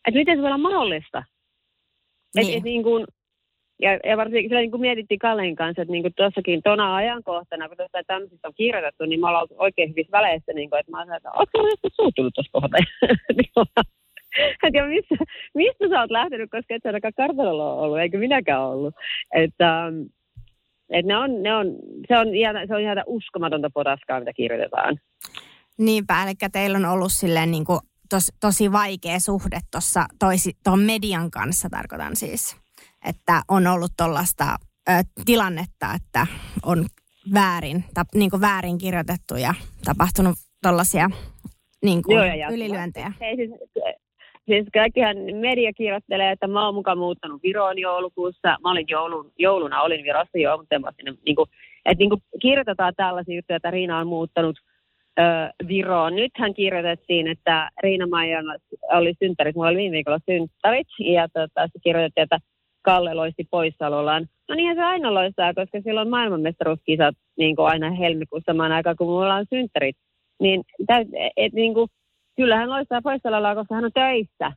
[0.08, 1.22] että miten se voi olla mahdollista?
[2.36, 2.50] Niin.
[2.50, 3.06] Et, et, niin kuin,
[3.80, 7.68] ja, ja varsinkin sillä niin kuin mietittiin Kallen kanssa, että niin kuin tuossakin tona ajankohtana,
[7.68, 10.98] kun tuosta tämmöisistä on kirjoitettu, niin mä ollaan oikein hyvissä väleissä, niin kuin, että mä
[10.98, 13.86] oon että ootko joskus suuttunut tuossa kohdassa?
[14.64, 15.14] en tiedä, missä,
[15.54, 18.94] mistä sä oot lähtenyt, koska et sä ainakaan kartanolla ole ollut, eikä minäkään ollut.
[19.34, 19.92] Että,
[20.90, 21.66] et ne on, ne on,
[22.08, 22.28] se, on,
[22.68, 24.98] se on ihan uskomatonta potaskaa, mitä kirjoitetaan.
[25.78, 29.58] Niinpä, eli teillä on ollut silleen niin kuin tos, tosi vaikea suhde
[30.64, 32.56] tuon median kanssa, tarkoitan siis.
[33.08, 34.56] Että on ollut tuollaista
[35.24, 36.26] tilannetta, että
[36.64, 36.86] on
[37.34, 41.10] väärin, ta, niin kuin väärin kirjoitettu ja tapahtunut tuollaisia
[41.84, 43.12] niin kuin Joo, ylilyöntejä.
[43.36, 43.50] Siis,
[44.46, 48.56] siis kaikkihan media kirjoittelee, että mä oon mukaan muuttanut Viroon joulukuussa.
[48.62, 50.76] Mä olin joulun, jouluna, olin Virossa jo, mutta
[51.26, 51.48] niin kuin,
[51.84, 54.56] että niin kuin kirjoitetaan tällaisia juttuja, että Riina on muuttanut–
[55.68, 56.16] Viroon.
[56.16, 58.44] Nythän kirjoitettiin, että Riina Maijan
[58.92, 59.56] oli synttärit.
[59.56, 62.38] Mulla oli viime viikolla synttärit ja tota, se kirjoitettiin, että
[62.82, 64.26] Kalle loisti poissaolollaan.
[64.48, 69.06] No niinhän se aina loistaa, koska silloin maailmanmestaruuskisat niin kuin aina helmikuussa samaan aikaan, kun
[69.06, 69.96] mulla on synttärit.
[70.40, 71.88] Niin, et, et, niin kuin,
[72.36, 74.52] kyllähän loistaa poissaolollaan, koska hän on töissä.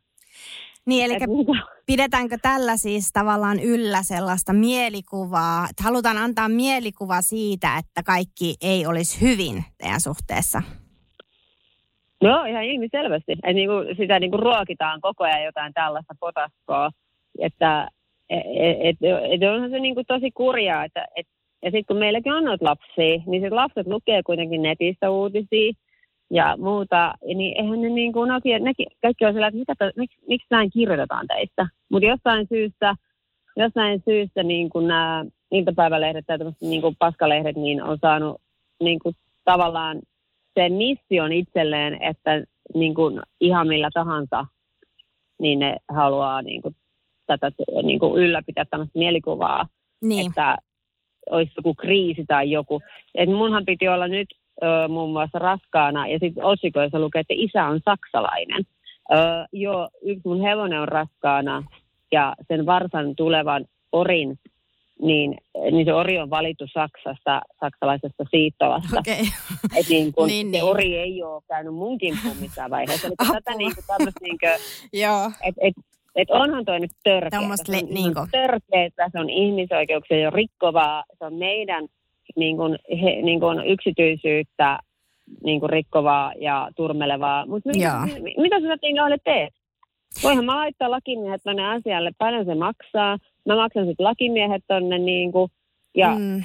[0.85, 7.21] Niin, eli Et mitä- pidetäänkö tällä siis tavallaan yllä sellaista mielikuvaa, että halutaan antaa mielikuva
[7.21, 10.61] siitä, että kaikki ei olisi hyvin teidän suhteessa?
[12.23, 13.31] No ihan ilmiselvästi.
[13.31, 16.89] Että niinku, sitä niinku ruokitaan koko ajan jotain tällaista potaskoa.
[17.39, 17.87] Että
[18.29, 18.45] et,
[18.83, 18.97] et,
[19.31, 20.83] et onhan se niinku tosi kurjaa.
[20.85, 21.27] Että, et,
[21.63, 25.73] ja sitten kun meilläkin on noita lapsia, niin sit lapset lukee kuitenkin netistä uutisia
[26.31, 27.13] ja muuta.
[27.27, 30.69] Ja niin eihän ne niinku, nekin, nekin, kaikki on sillä, että mitä, miksi, miksi näin
[30.69, 31.67] kirjoitetaan teistä.
[31.91, 32.95] Mutta jostain syystä,
[33.57, 38.41] jostain syystä niin kuin nämä iltapäivälehdet tai tämmöiset niin kuin paskalehdet niin on saanut
[38.83, 39.15] niin kuin
[39.45, 39.99] tavallaan
[40.53, 44.45] sen mission itselleen, että niin kuin ihan millä tahansa,
[45.41, 46.75] niin ne haluaa niin kuin
[47.27, 47.51] tätä
[47.83, 49.67] niin kuin ylläpitää tämmöistä mielikuvaa,
[50.01, 50.57] Niin, että
[51.29, 52.81] olisi joku kriisi tai joku.
[53.15, 54.27] Et munhan piti olla nyt
[54.63, 58.63] ö, muun muassa raskaana ja sitten otsikoissa lukee, että isä on saksalainen.
[59.11, 59.15] Ö,
[59.53, 61.63] joo, yksi mun hevonen on raskaana
[62.11, 64.39] ja sen varsan tulevan orin,
[65.01, 65.37] niin,
[65.71, 68.99] niin se ori on valittu Saksasta, saksalaisesta siitolasta.
[68.99, 69.21] okei.
[69.79, 70.63] Et niin kun Niin, se niin.
[70.63, 73.07] ori ei ole käynyt mun kimppuun missään vaiheessa.
[73.07, 73.33] Eli Apua.
[73.35, 75.31] tätä niin kuin, tämmöistä niin kuin, Joo.
[75.47, 75.73] et, et,
[76.15, 77.39] et onhan toi nyt törkeä.
[77.39, 78.19] Tämmöistä Se on niinku.
[78.31, 81.87] törkeetä, se on ihmisoikeuksia jo rikkovaa, se on meidän
[82.35, 84.79] niin kuin, he, niin kuin yksityisyyttä
[85.43, 87.45] niin kuin rikkovaa ja turmelevaa.
[87.45, 89.53] Mutta mit, mit, mitä sä Tingalle teet?
[90.23, 93.17] Voihan mä laittaa lakimiehet tonne asialle, paljon se maksaa.
[93.45, 95.51] Mä maksan sitten lakimiehet tonne niin kuin,
[95.95, 96.15] ja.
[96.19, 96.43] Mm.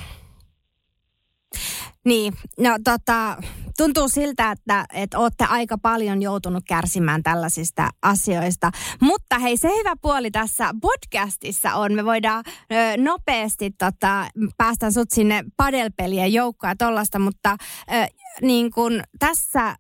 [2.04, 3.36] Niin, no tota,
[3.76, 8.70] tuntuu siltä, että, että olette aika paljon joutunut kärsimään tällaisista asioista.
[9.00, 15.10] Mutta hei, se hyvä puoli tässä podcastissa on, me voidaan ö, nopeasti tota, päästä sut
[15.10, 17.56] sinne padelpelien joukkoon ja tollasta, mutta
[17.92, 18.06] ö,
[18.42, 19.76] niin kun tässä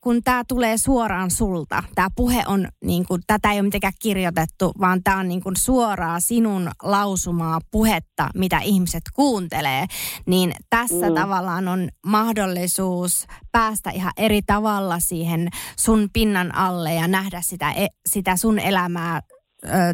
[0.00, 4.72] kun tämä tulee suoraan sulta, tämä puhe on, niin kun, tätä ei ole mitenkään kirjoitettu,
[4.80, 9.86] vaan tämä on niin kun suoraa sinun lausumaa puhetta, mitä ihmiset kuuntelee,
[10.26, 11.14] niin tässä mm.
[11.14, 17.86] tavallaan on mahdollisuus päästä ihan eri tavalla siihen sun pinnan alle ja nähdä sitä, e-
[18.06, 19.22] sitä sun elämää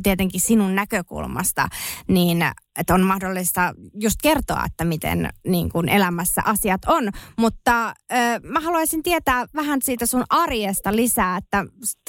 [0.03, 1.69] tietenkin sinun näkökulmasta,
[2.09, 2.43] niin
[2.79, 7.09] että on mahdollista just kertoa, että miten niin kuin elämässä asiat on.
[7.39, 7.95] Mutta ö,
[8.43, 11.65] mä haluaisin tietää vähän siitä sun arjesta lisää, että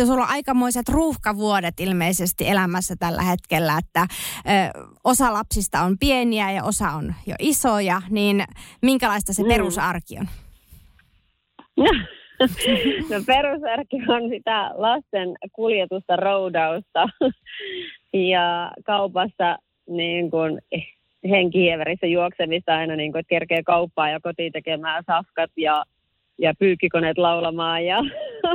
[0.06, 6.64] sulla on aikamoiset ruuhkavuodet ilmeisesti elämässä tällä hetkellä, että ö, osa lapsista on pieniä ja
[6.64, 8.44] osa on jo isoja, niin
[8.82, 9.48] minkälaista se Mm.
[9.50, 10.28] perusarki on?
[13.10, 17.06] No perusarki on sitä lasten kuljetusta, roudausta.
[18.14, 20.62] Ja kaupassa niin kuin
[21.30, 25.84] henkihieverissä juoksemista aina, niin kuin, että kerkee kauppaa ja kotiin tekemään safkat ja,
[26.38, 28.02] ja pyykkikoneet laulamaan ja,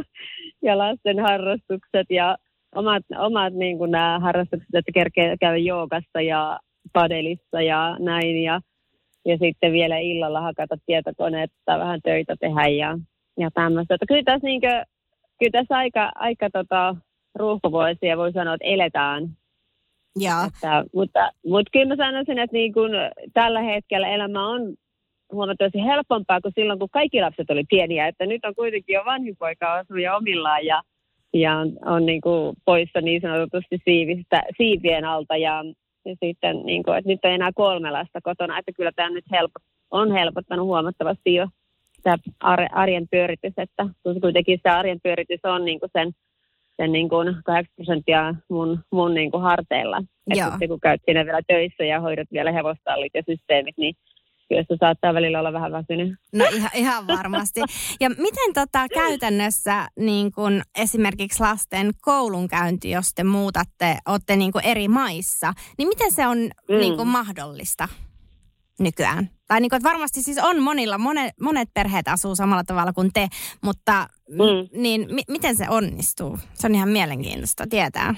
[0.66, 2.36] ja lasten harrastukset ja
[2.74, 6.58] omat, omat niin kuin nämä harrastukset, että kerkee käydä joogassa ja
[6.92, 8.42] padelissa ja näin.
[8.42, 8.60] Ja,
[9.24, 12.98] ja sitten vielä illalla hakata tietokoneet tai vähän töitä tehdä ja,
[13.40, 13.94] ja tämmöistä.
[13.94, 14.82] Että kyllä tässä, niin kuin,
[15.38, 16.96] kyllä tässä aika, aika tota,
[17.34, 19.28] ruuhkavuosia voi sanoa, että eletään.
[20.16, 20.44] Joo.
[20.46, 22.92] Että, mutta, mutta kyllä mä sanoisin, että niin kuin
[23.32, 24.74] tällä hetkellä elämä on
[25.32, 28.06] huomattavasti helpompaa kuin silloin, kun kaikki lapset oli pieniä.
[28.06, 30.82] Että nyt on kuitenkin jo vanhin poika asuu jo omillaan ja,
[31.34, 35.36] ja on, on niin kuin poissa niin sanotusti siivistä, siivien alta.
[35.36, 35.64] Ja,
[36.04, 38.58] ja sitten, niin kuin, että nyt on enää kolme lasta kotona.
[38.58, 39.58] Että kyllä tämä nyt helpo,
[39.90, 41.46] on helpottanut huomattavasti jo
[42.40, 43.52] ar- arjen pyöritys.
[43.56, 46.12] Että kun kuitenkin se arjen pyöritys on niin kuin sen
[46.76, 50.02] sen niin kuin 80 prosenttia mun, mun niin kuin harteilla.
[50.30, 53.94] Että sitten kun käyt siinä vielä töissä ja hoidat vielä hevostallit ja systeemit, niin
[54.48, 56.14] kyllä se saattaa välillä olla vähän väsynyt.
[56.32, 57.60] No ihan, ihan varmasti.
[58.00, 64.64] Ja miten tota käytännössä niin kun esimerkiksi lasten koulunkäynti, jos te muutatte, olette niin kun
[64.64, 66.78] eri maissa, niin miten se on mm.
[66.78, 67.88] niin kun mahdollista
[68.80, 69.28] nykyään?
[69.48, 73.10] Tai niin kun, että varmasti siis on monilla, monet, monet perheet asuu samalla tavalla kuin
[73.14, 73.28] te,
[73.64, 74.80] mutta mm.
[74.82, 76.38] niin mi- miten se onnistuu?
[76.54, 78.14] Se on ihan mielenkiintoista tietää.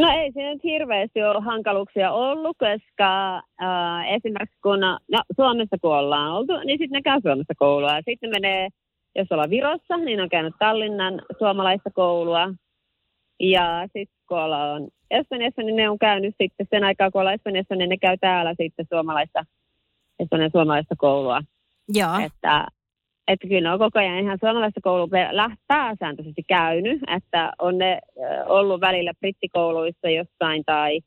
[0.00, 5.96] No ei siinä nyt hirveästi ole hankaluuksia ollut, koska äh, esimerkiksi kun no, Suomessa kun
[5.96, 7.96] ollaan oltu, niin sitten ne käy Suomessa koulua.
[7.96, 8.68] Ja sitten ne menee,
[9.14, 12.54] jos ollaan Virossa, niin on käynyt Tallinnan suomalaista koulua.
[13.40, 17.76] Ja sitten kun ollaan Espanjassa, niin ne on käynyt sitten sen aikaa, kun ollaan Espanjassa,
[17.76, 19.44] niin ne käy täällä sitten suomalaista,
[20.18, 21.40] Espanjan suomalaista koulua.
[21.88, 22.18] Joo.
[22.18, 22.66] Että,
[23.28, 25.08] että kyllä ne on koko ajan ihan suomalaista koulua
[25.66, 27.98] pääsääntöisesti käynyt, että on ne
[28.46, 31.00] ollut välillä brittikouluissa jossain tai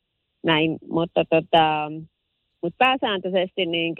[0.43, 1.91] näin, mutta tota,
[2.61, 3.95] mutta pääsääntöisesti niin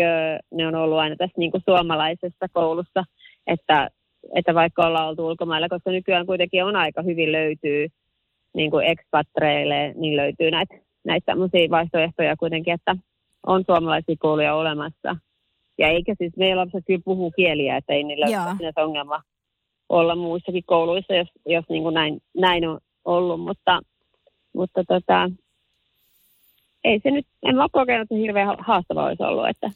[0.52, 3.04] ne on ollut aina tässä niin suomalaisessa koulussa,
[3.48, 3.90] että,
[4.36, 7.88] että vaikka ollaan oltu ulkomailla, koska nykyään kuitenkin on aika hyvin löytyy
[8.54, 12.96] niin kuin expatreille, niin löytyy näitä, näitä tämmöisiä vaihtoehtoja kuitenkin, että
[13.48, 15.16] on suomalaisia kouluja olemassa.
[15.78, 18.44] Ja eikä siis meillä lapset kyllä puhuu kieliä, että ei niillä Joo.
[18.44, 19.22] ole sinänsä ongelma
[19.90, 23.80] olla muissakin kouluissa, jos, jos niin kuin näin, näin on ollut, mutta,
[24.54, 25.30] mutta tota,
[26.84, 29.72] ei se nyt, en mä ole kokenut, että hirveän ha- haastavaa olisi ollut, että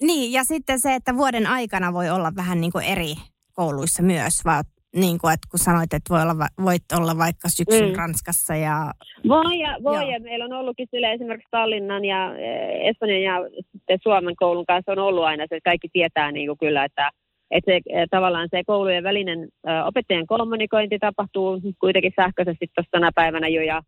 [0.00, 3.14] Niin, ja sitten se, että vuoden aikana voi olla vähän niin kuin eri
[3.52, 4.62] kouluissa myös, vai
[4.96, 7.96] niin kuin, että kun sanoit, että voi olla, voit olla vaikka syksyn Mm.
[7.96, 8.92] Ranskassa ja...
[9.28, 10.10] Voi ja, voi Joo.
[10.10, 13.34] ja meillä on ollutkin sille esimerkiksi Tallinnan ja eh, Espanjan ja
[13.72, 17.10] sitten Suomen koulun kanssa on ollut aina se, että kaikki tietää niin kuin kyllä, että,
[17.50, 23.10] että se, eh, tavallaan se koulujen välinen ö, opettajien kommunikointi tapahtuu kuitenkin sähköisesti tuossa tänä
[23.14, 23.82] päivänä jo ja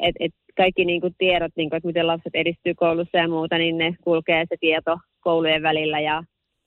[0.00, 3.58] et, et kaikki niin kuin tiedot, niin kuin, että miten lapset edistyy koulussa ja muuta,
[3.58, 6.22] niin ne kulkee se tieto koulujen välillä ja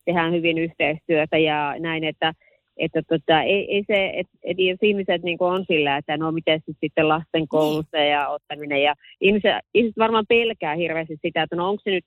[0.05, 2.33] tehdään hyvin yhteistyötä ja näin, että
[2.79, 6.59] että tota, ei, ei se, että et jos ihmiset niin on sillä, että no miten
[6.59, 11.69] se sitten lasten koulussa ja ottaminen ja ihmiset, ihmiset varmaan pelkää hirveästi sitä, että no
[11.69, 12.05] onko se nyt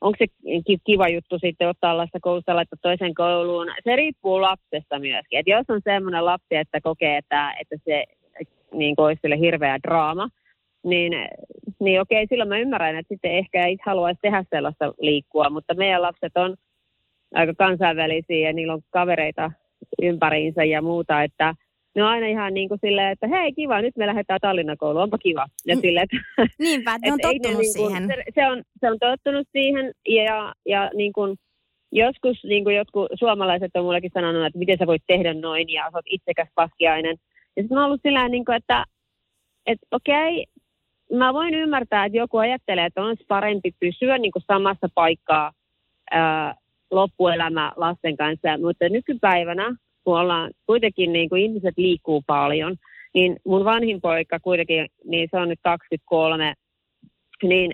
[0.00, 0.26] onko se
[0.66, 3.66] ki- kiva juttu sitten ottaa lasta koulusta laittaa toisen kouluun.
[3.84, 5.38] Se riippuu lapsesta myöskin.
[5.38, 8.04] Et jos on semmoinen lapsi, että kokee, että, että se
[8.72, 10.28] niin olisi sille hirveä draama,
[10.84, 11.12] niin,
[11.80, 16.02] niin okei, silloin mä ymmärrän, että sitten ehkä ei haluaisi tehdä sellaista liikkua, mutta meidän
[16.02, 16.56] lapset on
[17.34, 19.50] aika kansainvälisiä ja niillä on kavereita
[20.02, 21.54] ympäriinsä ja muuta, että
[21.94, 25.02] ne on aina ihan niin kuin silleen, että hei kiva, nyt me lähdetään Tallinnan kouluun,
[25.02, 25.46] onpa kiva.
[25.66, 25.80] Ja Mm.
[25.80, 26.16] silleen, että
[26.58, 28.06] Niinpä, että ne on tottunut niinku- siihen.
[28.06, 31.36] Se, se, on, se on tottunut siihen ja, ja niin kuin,
[31.92, 35.82] joskus niin kuin jotkut suomalaiset on mullekin sanonut, että miten sä voit tehdä noin ja
[35.82, 37.16] sä oot itsekäs paskiainen.
[37.56, 38.84] Ja sitten on ollut sillä niin kuin, että,
[39.66, 40.46] että okei,
[41.12, 45.52] mä voin ymmärtää, että joku ajattelee, että on parempi pysyä niin kuin samassa paikkaa
[46.10, 46.54] ää,
[46.90, 52.76] loppuelämä lasten kanssa, mutta nykypäivänä, kun ollaan kuitenkin niin kuin ihmiset liikkuu paljon,
[53.14, 56.54] niin mun vanhin poika kuitenkin, niin se on nyt 23,
[57.42, 57.72] niin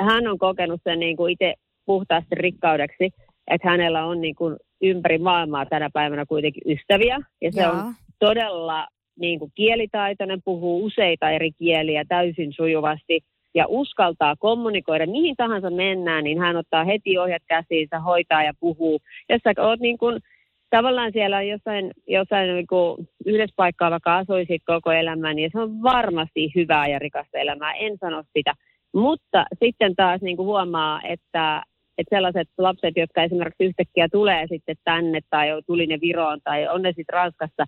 [0.00, 1.54] hän on kokenut sen niin kuin itse
[1.86, 3.10] puhtaasti rikkaudeksi,
[3.50, 7.72] että hänellä on niin kuin ympäri maailmaa tänä päivänä kuitenkin ystäviä, ja se Joo.
[7.72, 8.86] on todella
[9.20, 13.20] niin kuin kielitaitoinen, puhuu useita eri kieliä täysin sujuvasti
[13.54, 15.06] ja uskaltaa kommunikoida.
[15.06, 19.00] Mihin tahansa mennään, niin hän ottaa heti ohjat käsiinsä, hoitaa ja puhuu.
[19.28, 20.20] Jos sä oot niin kuin,
[20.70, 25.82] tavallaan siellä jossain, jossain niin kuin yhdessä paikkaa vaikka asuisit koko elämän, niin se on
[25.82, 28.54] varmasti hyvää ja rikasta elämää, en sano sitä.
[28.94, 31.62] Mutta sitten taas niin kuin huomaa, että,
[31.98, 36.82] että sellaiset lapset, jotka esimerkiksi yhtäkkiä tulee sitten tänne tai tuli ne Viroon tai on
[36.82, 37.64] ne sitten Ranskassa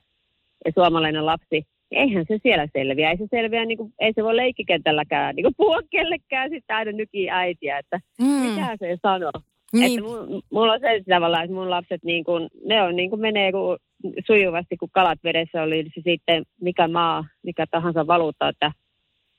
[0.65, 3.11] ja suomalainen lapsi, eihän se siellä selviä.
[3.11, 6.93] Ei se selviä, niin kuin, ei se voi leikkikentälläkään niin kuin puhua kellekään sitten aina
[6.93, 9.33] nykii äitiä, että Mm, mitä se sanoo.
[9.73, 10.11] Niin, Että
[10.53, 13.79] mulla on se tavallaan, että mun lapset niin kuin, ne on niin kuin menee kuin
[14.27, 18.49] sujuvasti, kun kalat vedessä oli se sitten mikä maa, mikä tahansa valuutta.
[18.49, 18.73] Että,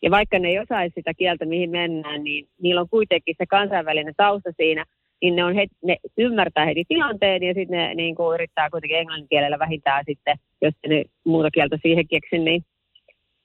[0.02, 4.14] ja vaikka ne ei osaisi sitä kieltä, mihin mennään, niin niillä on kuitenkin se kansainvälinen
[4.18, 4.86] tausta siinä,
[5.22, 8.98] niin ne, on heti, ne ymmärtää heti tilanteen ja sitten ne niin kuin yrittää kuitenkin
[8.98, 12.64] englannin kielellä vähintään sitten, jos ne muuta kieltä siihen keksi, niin,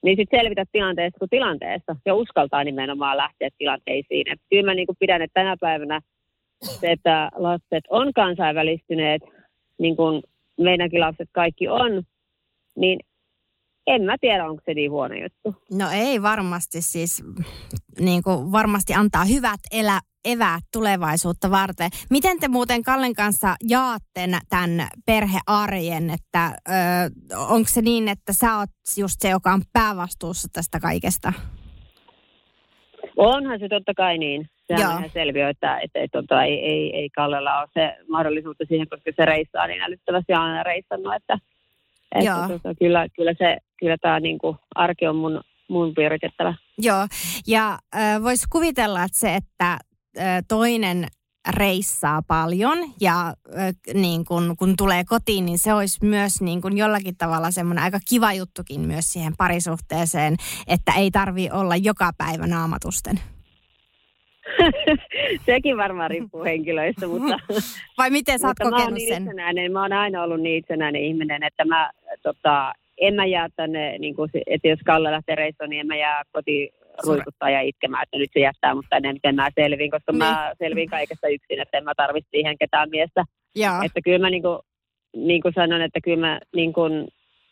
[0.03, 4.33] niin sitten selvitä tilanteesta kuin tilanteesta ja uskaltaa nimenomaan lähteä tilanteisiin.
[4.33, 6.01] Et kyllä mä niin kuin pidän, että tänä päivänä
[6.62, 9.23] se, että lapset on kansainvälistyneet,
[9.79, 10.23] niin kuin
[10.61, 12.03] meidänkin lapset kaikki on,
[12.77, 13.01] niin
[13.87, 15.62] en mä tiedä, onko se niin huono juttu.
[15.73, 17.25] no ei varmasti siis,
[18.01, 21.90] niin kuin varmasti antaa hyvät elä, eväät tulevaisuutta varten.
[22.11, 26.73] Miten te muuten Kallen kanssa jaatte tämän perhearjen, että ö,
[27.37, 31.33] onko se niin, että sä oot just se, joka on päävastuussa tästä kaikesta?
[33.16, 34.48] Onhan se totta kai niin.
[34.66, 34.90] Sehän Joo.
[34.90, 38.88] on ihan selviö, että, että, että, että ei, ei, ei Kallella ole se mahdollisuutta siihen,
[38.88, 41.38] koska se reissaa niin älyttävästi aina reissannut, että,
[42.14, 46.55] että tota, kyllä, kyllä, se, kyllä tämä niin kuin arki on mun, mun pyöritettävä.
[46.79, 47.07] Joo,
[47.46, 49.70] ja äh, voisi kuvitella, että se, että
[50.18, 51.07] äh, toinen
[51.48, 56.76] reissaa paljon ja äh, niin kun, kun tulee kotiin, niin se olisi myös niin kun
[56.76, 60.37] jollakin tavalla semmoinen aika kiva juttukin myös siihen parisuhteeseen,
[60.68, 63.20] että ei tarvi olla joka päivä naamatusten.
[65.47, 67.38] Sekin varmaan riippuu henkilöistä, mutta,
[67.99, 69.22] Vai miten sä oot mutta mä kokenut niin sen?
[69.22, 69.72] itsenäinen.
[69.72, 71.90] Mä oon aina ollut niin itsenäinen ihminen, että mä
[72.22, 75.97] tota, en mä jää tänne, niin kuin, että jos Kalle lähtee reissuun, niin en mä
[75.97, 76.68] jää kotiin
[77.07, 80.90] ruikuttaa ja itkemään, että nyt se jättää mut tänne, miten mä selviin, koska mä selviin
[80.90, 83.24] kaikesta yksin, että en mä tarvitse siihen ketään miestä.
[83.57, 84.61] Joo, Että kyllä mä niinku,
[85.16, 86.82] niinku sanon, että kyllä mä niinku,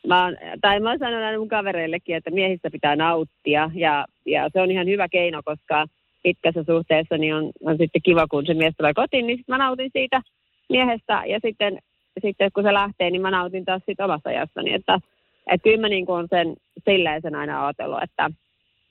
[0.06, 4.60] mä oon, tai mä sanon aina mun kavereillekin, että miehistä pitää nauttia ja, ja se
[4.60, 5.86] on ihan hyvä keino, koska
[6.22, 9.58] pitkässä suhteessa niin on, on sitten kiva, kun se mies tulee kotiin, niin sit mä
[9.58, 10.20] nautin siitä
[10.68, 11.78] miehestä ja sitten,
[12.22, 14.98] sitten kun se lähtee, niin mä nautin taas siitä omasta ajastani, että
[15.46, 18.30] että kyllä mä niin kuin sen silleen aina ajatellut, että,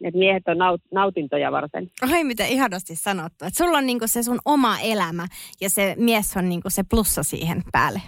[0.04, 1.91] että miehet on naut, nautintoja varten.
[2.14, 3.45] Oi, miten ihanasti sanottu.
[3.45, 5.28] Että sulla on niinku se sun oma elämä
[5.62, 8.02] ja se mies on niinku se plussa siihen päälle.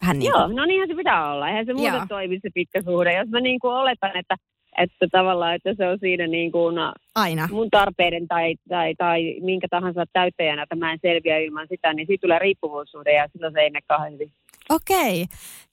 [0.00, 1.48] Vähän niin Joo, no niinhän se pitää olla.
[1.48, 3.18] Eihän se muuten toimi se pitkä suhde.
[3.18, 4.36] Jos mä niin kuin oletan, että,
[4.78, 6.76] että tavallaan, että se on siinä niin kuin
[7.14, 7.48] Aina.
[7.52, 12.06] mun tarpeiden tai, tai, tai minkä tahansa täyttäjänä, että mä en selviä ilman sitä, niin
[12.06, 14.32] siitä tulee riippuvuussuhde ja silloin se ei mene kauhean hyvin.
[14.70, 15.26] Okei.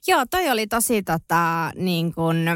[0.07, 2.51] Joo, toi oli tosi tota, niin kuin, ö,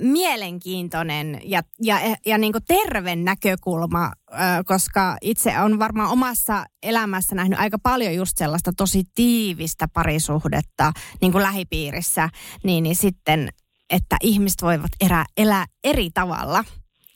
[0.00, 1.96] mielenkiintoinen ja, ja,
[2.26, 8.14] ja niin kuin terve näkökulma, ö, koska itse on varmaan omassa elämässä nähnyt aika paljon
[8.14, 12.28] just sellaista tosi tiivistä parisuhdetta niin kuin lähipiirissä,
[12.64, 13.48] niin, niin sitten,
[13.90, 16.64] että ihmiset voivat erää, elää eri tavalla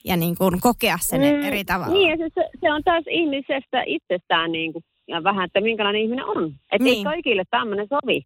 [0.04, 1.92] ja niin kuin kokea sen mm, eri tavalla.
[1.92, 6.24] Niin, ja se, se, on taas ihmisestä itsestään niin kuin, ja vähän, että minkälainen ihminen
[6.24, 6.54] on.
[6.72, 6.98] Että niin.
[6.98, 8.22] ei kaikille tämmöinen sovi,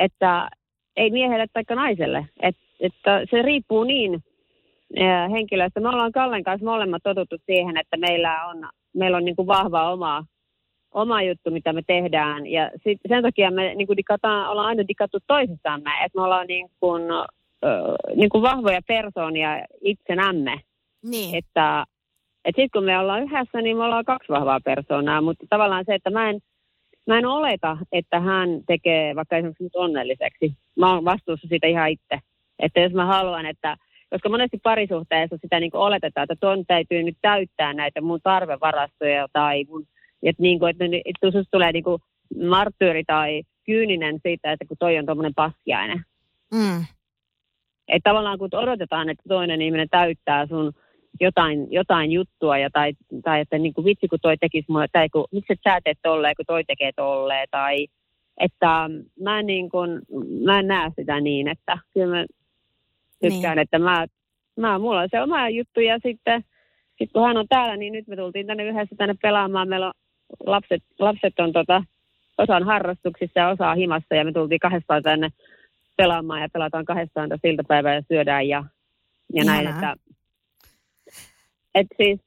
[0.00, 0.48] että
[0.96, 2.26] ei miehelle tai naiselle.
[2.42, 4.20] Et, että se riippuu niin
[5.30, 5.80] henkilöstä.
[5.80, 9.92] Me ollaan Kallen kanssa molemmat totuttu siihen, että meillä on, meillä on niin kuin vahva
[9.92, 10.24] oma,
[10.94, 12.46] oma juttu, mitä me tehdään.
[12.46, 16.46] Ja sit, sen takia me niin kuin dikataan, ollaan aina dikattu toisistamme, että me ollaan
[16.46, 17.02] niin kuin,
[18.16, 20.60] niin kuin vahvoja persoonia itsenämme.
[21.02, 21.34] Niin.
[21.34, 21.84] Että
[22.44, 25.94] et sitten kun me ollaan yhdessä, niin me ollaan kaksi vahvaa persoonaa, mutta tavallaan se,
[25.94, 26.40] että mä en,
[27.06, 30.52] mä en oleta, että hän tekee vaikka esimerkiksi mut onnelliseksi.
[30.76, 32.18] Mä oon vastuussa siitä ihan itse.
[32.58, 33.76] Että jos mä haluan, että,
[34.10, 39.64] koska monesti parisuhteessa sitä niin oletetaan, että ton täytyy nyt täyttää näitä mun tarvevarastoja tai
[39.68, 39.86] mun,
[40.22, 42.02] että, niin kuin, että, että susta tulee niin kuin
[42.48, 46.04] marttyyri tai kyyninen siitä, että kun toi on tuommoinen paskiainen.
[46.54, 46.84] Mm.
[47.88, 50.72] Että tavallaan kun odotetaan, että toinen ihminen täyttää sun
[51.20, 52.92] jotain, jotain juttua ja tai,
[53.24, 55.98] tai että niin kuin vitsi kun toi tekisi mulle, tai kun, miksi et sä teet
[56.02, 57.86] tolleen, kun toi tekee tolleen, tai
[58.40, 58.90] että
[59.20, 59.90] mä en, niin kuin,
[60.44, 62.24] mä en näe sitä niin, että kyllä mä
[63.20, 63.62] tykkään, niin.
[63.62, 64.06] että mä,
[64.56, 66.44] mä, mulla on se oma juttu ja sitten
[66.98, 69.92] sit kun hän on täällä, niin nyt me tultiin tänne yhdessä tänne pelaamaan, meillä on
[70.46, 71.82] lapset, lapset on tota,
[72.38, 75.28] osa on harrastuksissa ja osa on himassa ja me tultiin kahdestaan tänne
[75.96, 78.64] pelaamaan ja pelataan kahdestaan tässä iltapäivää ja syödään ja,
[79.32, 79.96] ja näin, että
[81.74, 82.20] et siis,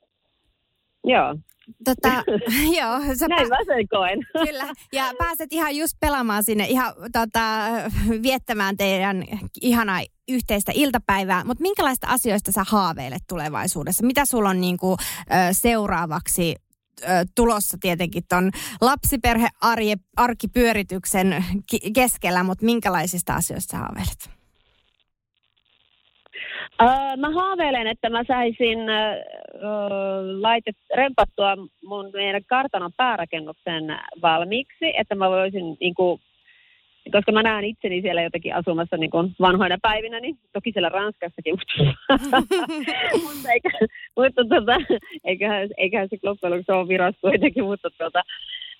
[1.04, 1.36] joo,
[1.86, 2.24] Tota,
[2.80, 4.20] joo, sä näin mä sen koen.
[4.46, 7.68] Kyllä, ja pääset ihan just pelaamaan sinne, ihan tota,
[8.24, 9.24] viettämään teidän
[9.62, 11.44] ihanaa yhteistä iltapäivää.
[11.44, 14.06] Mutta minkälaista asioista sä haaveilet tulevaisuudessa?
[14.06, 14.98] Mitä sulla on niinku,
[15.52, 16.56] seuraavaksi
[17.36, 18.52] tulossa tietenkin ton
[18.82, 24.39] lapsiperhe-arkipyörityksen ki- keskellä, mutta minkälaisista asioista sä haaveilet?
[26.82, 29.02] Öö, mä haaveilen, että mä saisin öö,
[30.42, 31.56] laitet, rempattua
[31.86, 33.84] mun meidän kartanon päärakennuksen
[34.22, 36.22] valmiiksi, että mä voisin, niin kuin,
[37.12, 41.56] koska mä näen itseni siellä jotenkin asumassa niin kuin vanhoina päivinä, niin toki siellä Ranskassakin,
[43.22, 43.70] mutta, eikä,
[44.16, 44.76] mutta tota,
[45.24, 48.24] eiköhän, eiköhän se loppujen lopuksi ole virossa kuitenkin, mutta tota,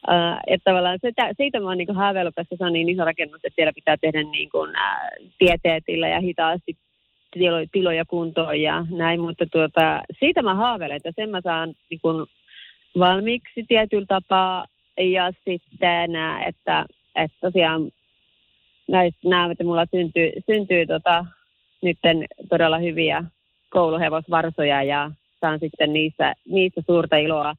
[0.08, 3.42] Uh, että tavallaan sitä, siitä mä oon niin haaveillut, koska se on niin iso rakennus,
[3.44, 6.78] että siellä pitää tehdä niin kuin, uh, tieteetillä ja hitaasti
[7.72, 12.28] tiloja kuntoon ja näin, mutta tuota, siitä mä haaveilen, että sen mä saan niin kuin,
[13.00, 14.66] valmiiksi tietyllä tapaa
[14.98, 16.12] ja sitten,
[16.48, 17.92] että, että tosiaan
[19.24, 21.26] näen, että mulla syntyy, syntyy tota,
[21.82, 23.24] nytten todella hyviä
[23.70, 25.12] kouluhevosvarsoja ja
[25.42, 27.56] saan sitten niissä, niissä suurta iloa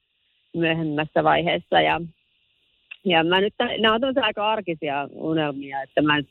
[0.57, 2.01] myöhemmässä vaiheessa ja
[3.05, 6.23] ja mä nyt, nämä on aika arkisia unelmia, että mä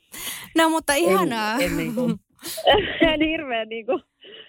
[0.56, 1.54] No mutta ihanaa.
[1.54, 2.14] en, en, niin kuin,
[3.12, 4.02] en hirveän niin kuin,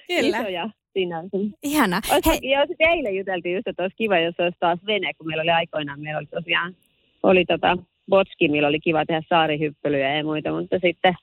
[0.08, 0.38] Kyllä.
[0.40, 1.38] isoja sinänsä.
[1.64, 2.02] Ihana.
[2.26, 5.42] Hei, Ja sitten eilen juteltiin just, että olisi kiva, jos olisi taas vene, kun meillä
[5.42, 6.76] oli aikoinaan, meillä oli tosiaan,
[7.24, 7.78] oli tota,
[8.10, 11.14] botski, millä oli kiva tehdä saarihyppelyjä ja muita, mutta sitten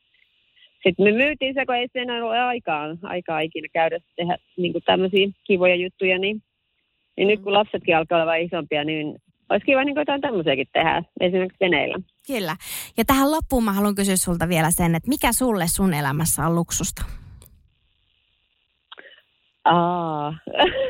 [0.82, 4.72] sitten me myytiin se, kun ei se enää ole aikaa, aikaa ikinä käydä tehdä niin
[4.84, 6.42] tämmöisiä kivoja juttuja, niin,
[7.16, 9.16] niin nyt kun lapsetkin alkaa olla isompia, niin
[9.50, 11.98] olisi kiva niin jotain tämmöisiäkin tehdä, esimerkiksi veneillä.
[12.26, 12.56] Kyllä.
[12.96, 16.54] Ja tähän loppuun mä haluan kysyä sulta vielä sen, että mikä sulle sun elämässä on
[16.54, 17.02] luksusta?
[19.64, 20.34] Aa.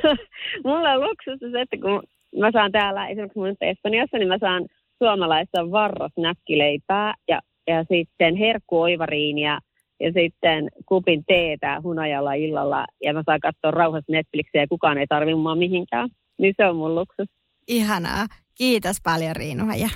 [0.64, 2.02] Mulla on luksusta se, että kun
[2.36, 4.66] mä saan täällä esimerkiksi mun Espanjassa, niin mä saan
[4.98, 9.58] suomalaista varrosnäkkileipää ja, ja sitten herkkuoivariinia
[10.00, 15.06] ja sitten kupin teetä hunajalla illalla ja mä saan katsoa rauhassa Netflixiä ja kukaan ei
[15.06, 16.08] tarvi mua mihinkään.
[16.38, 17.28] Niin se on mun luksus.
[17.68, 18.26] Ihanaa.
[18.58, 19.88] Kiitos paljon Riinu ja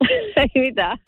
[0.36, 0.98] ei mitään.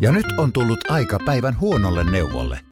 [0.00, 2.71] Ja nyt on tullut aika päivän huonolle neuvolle.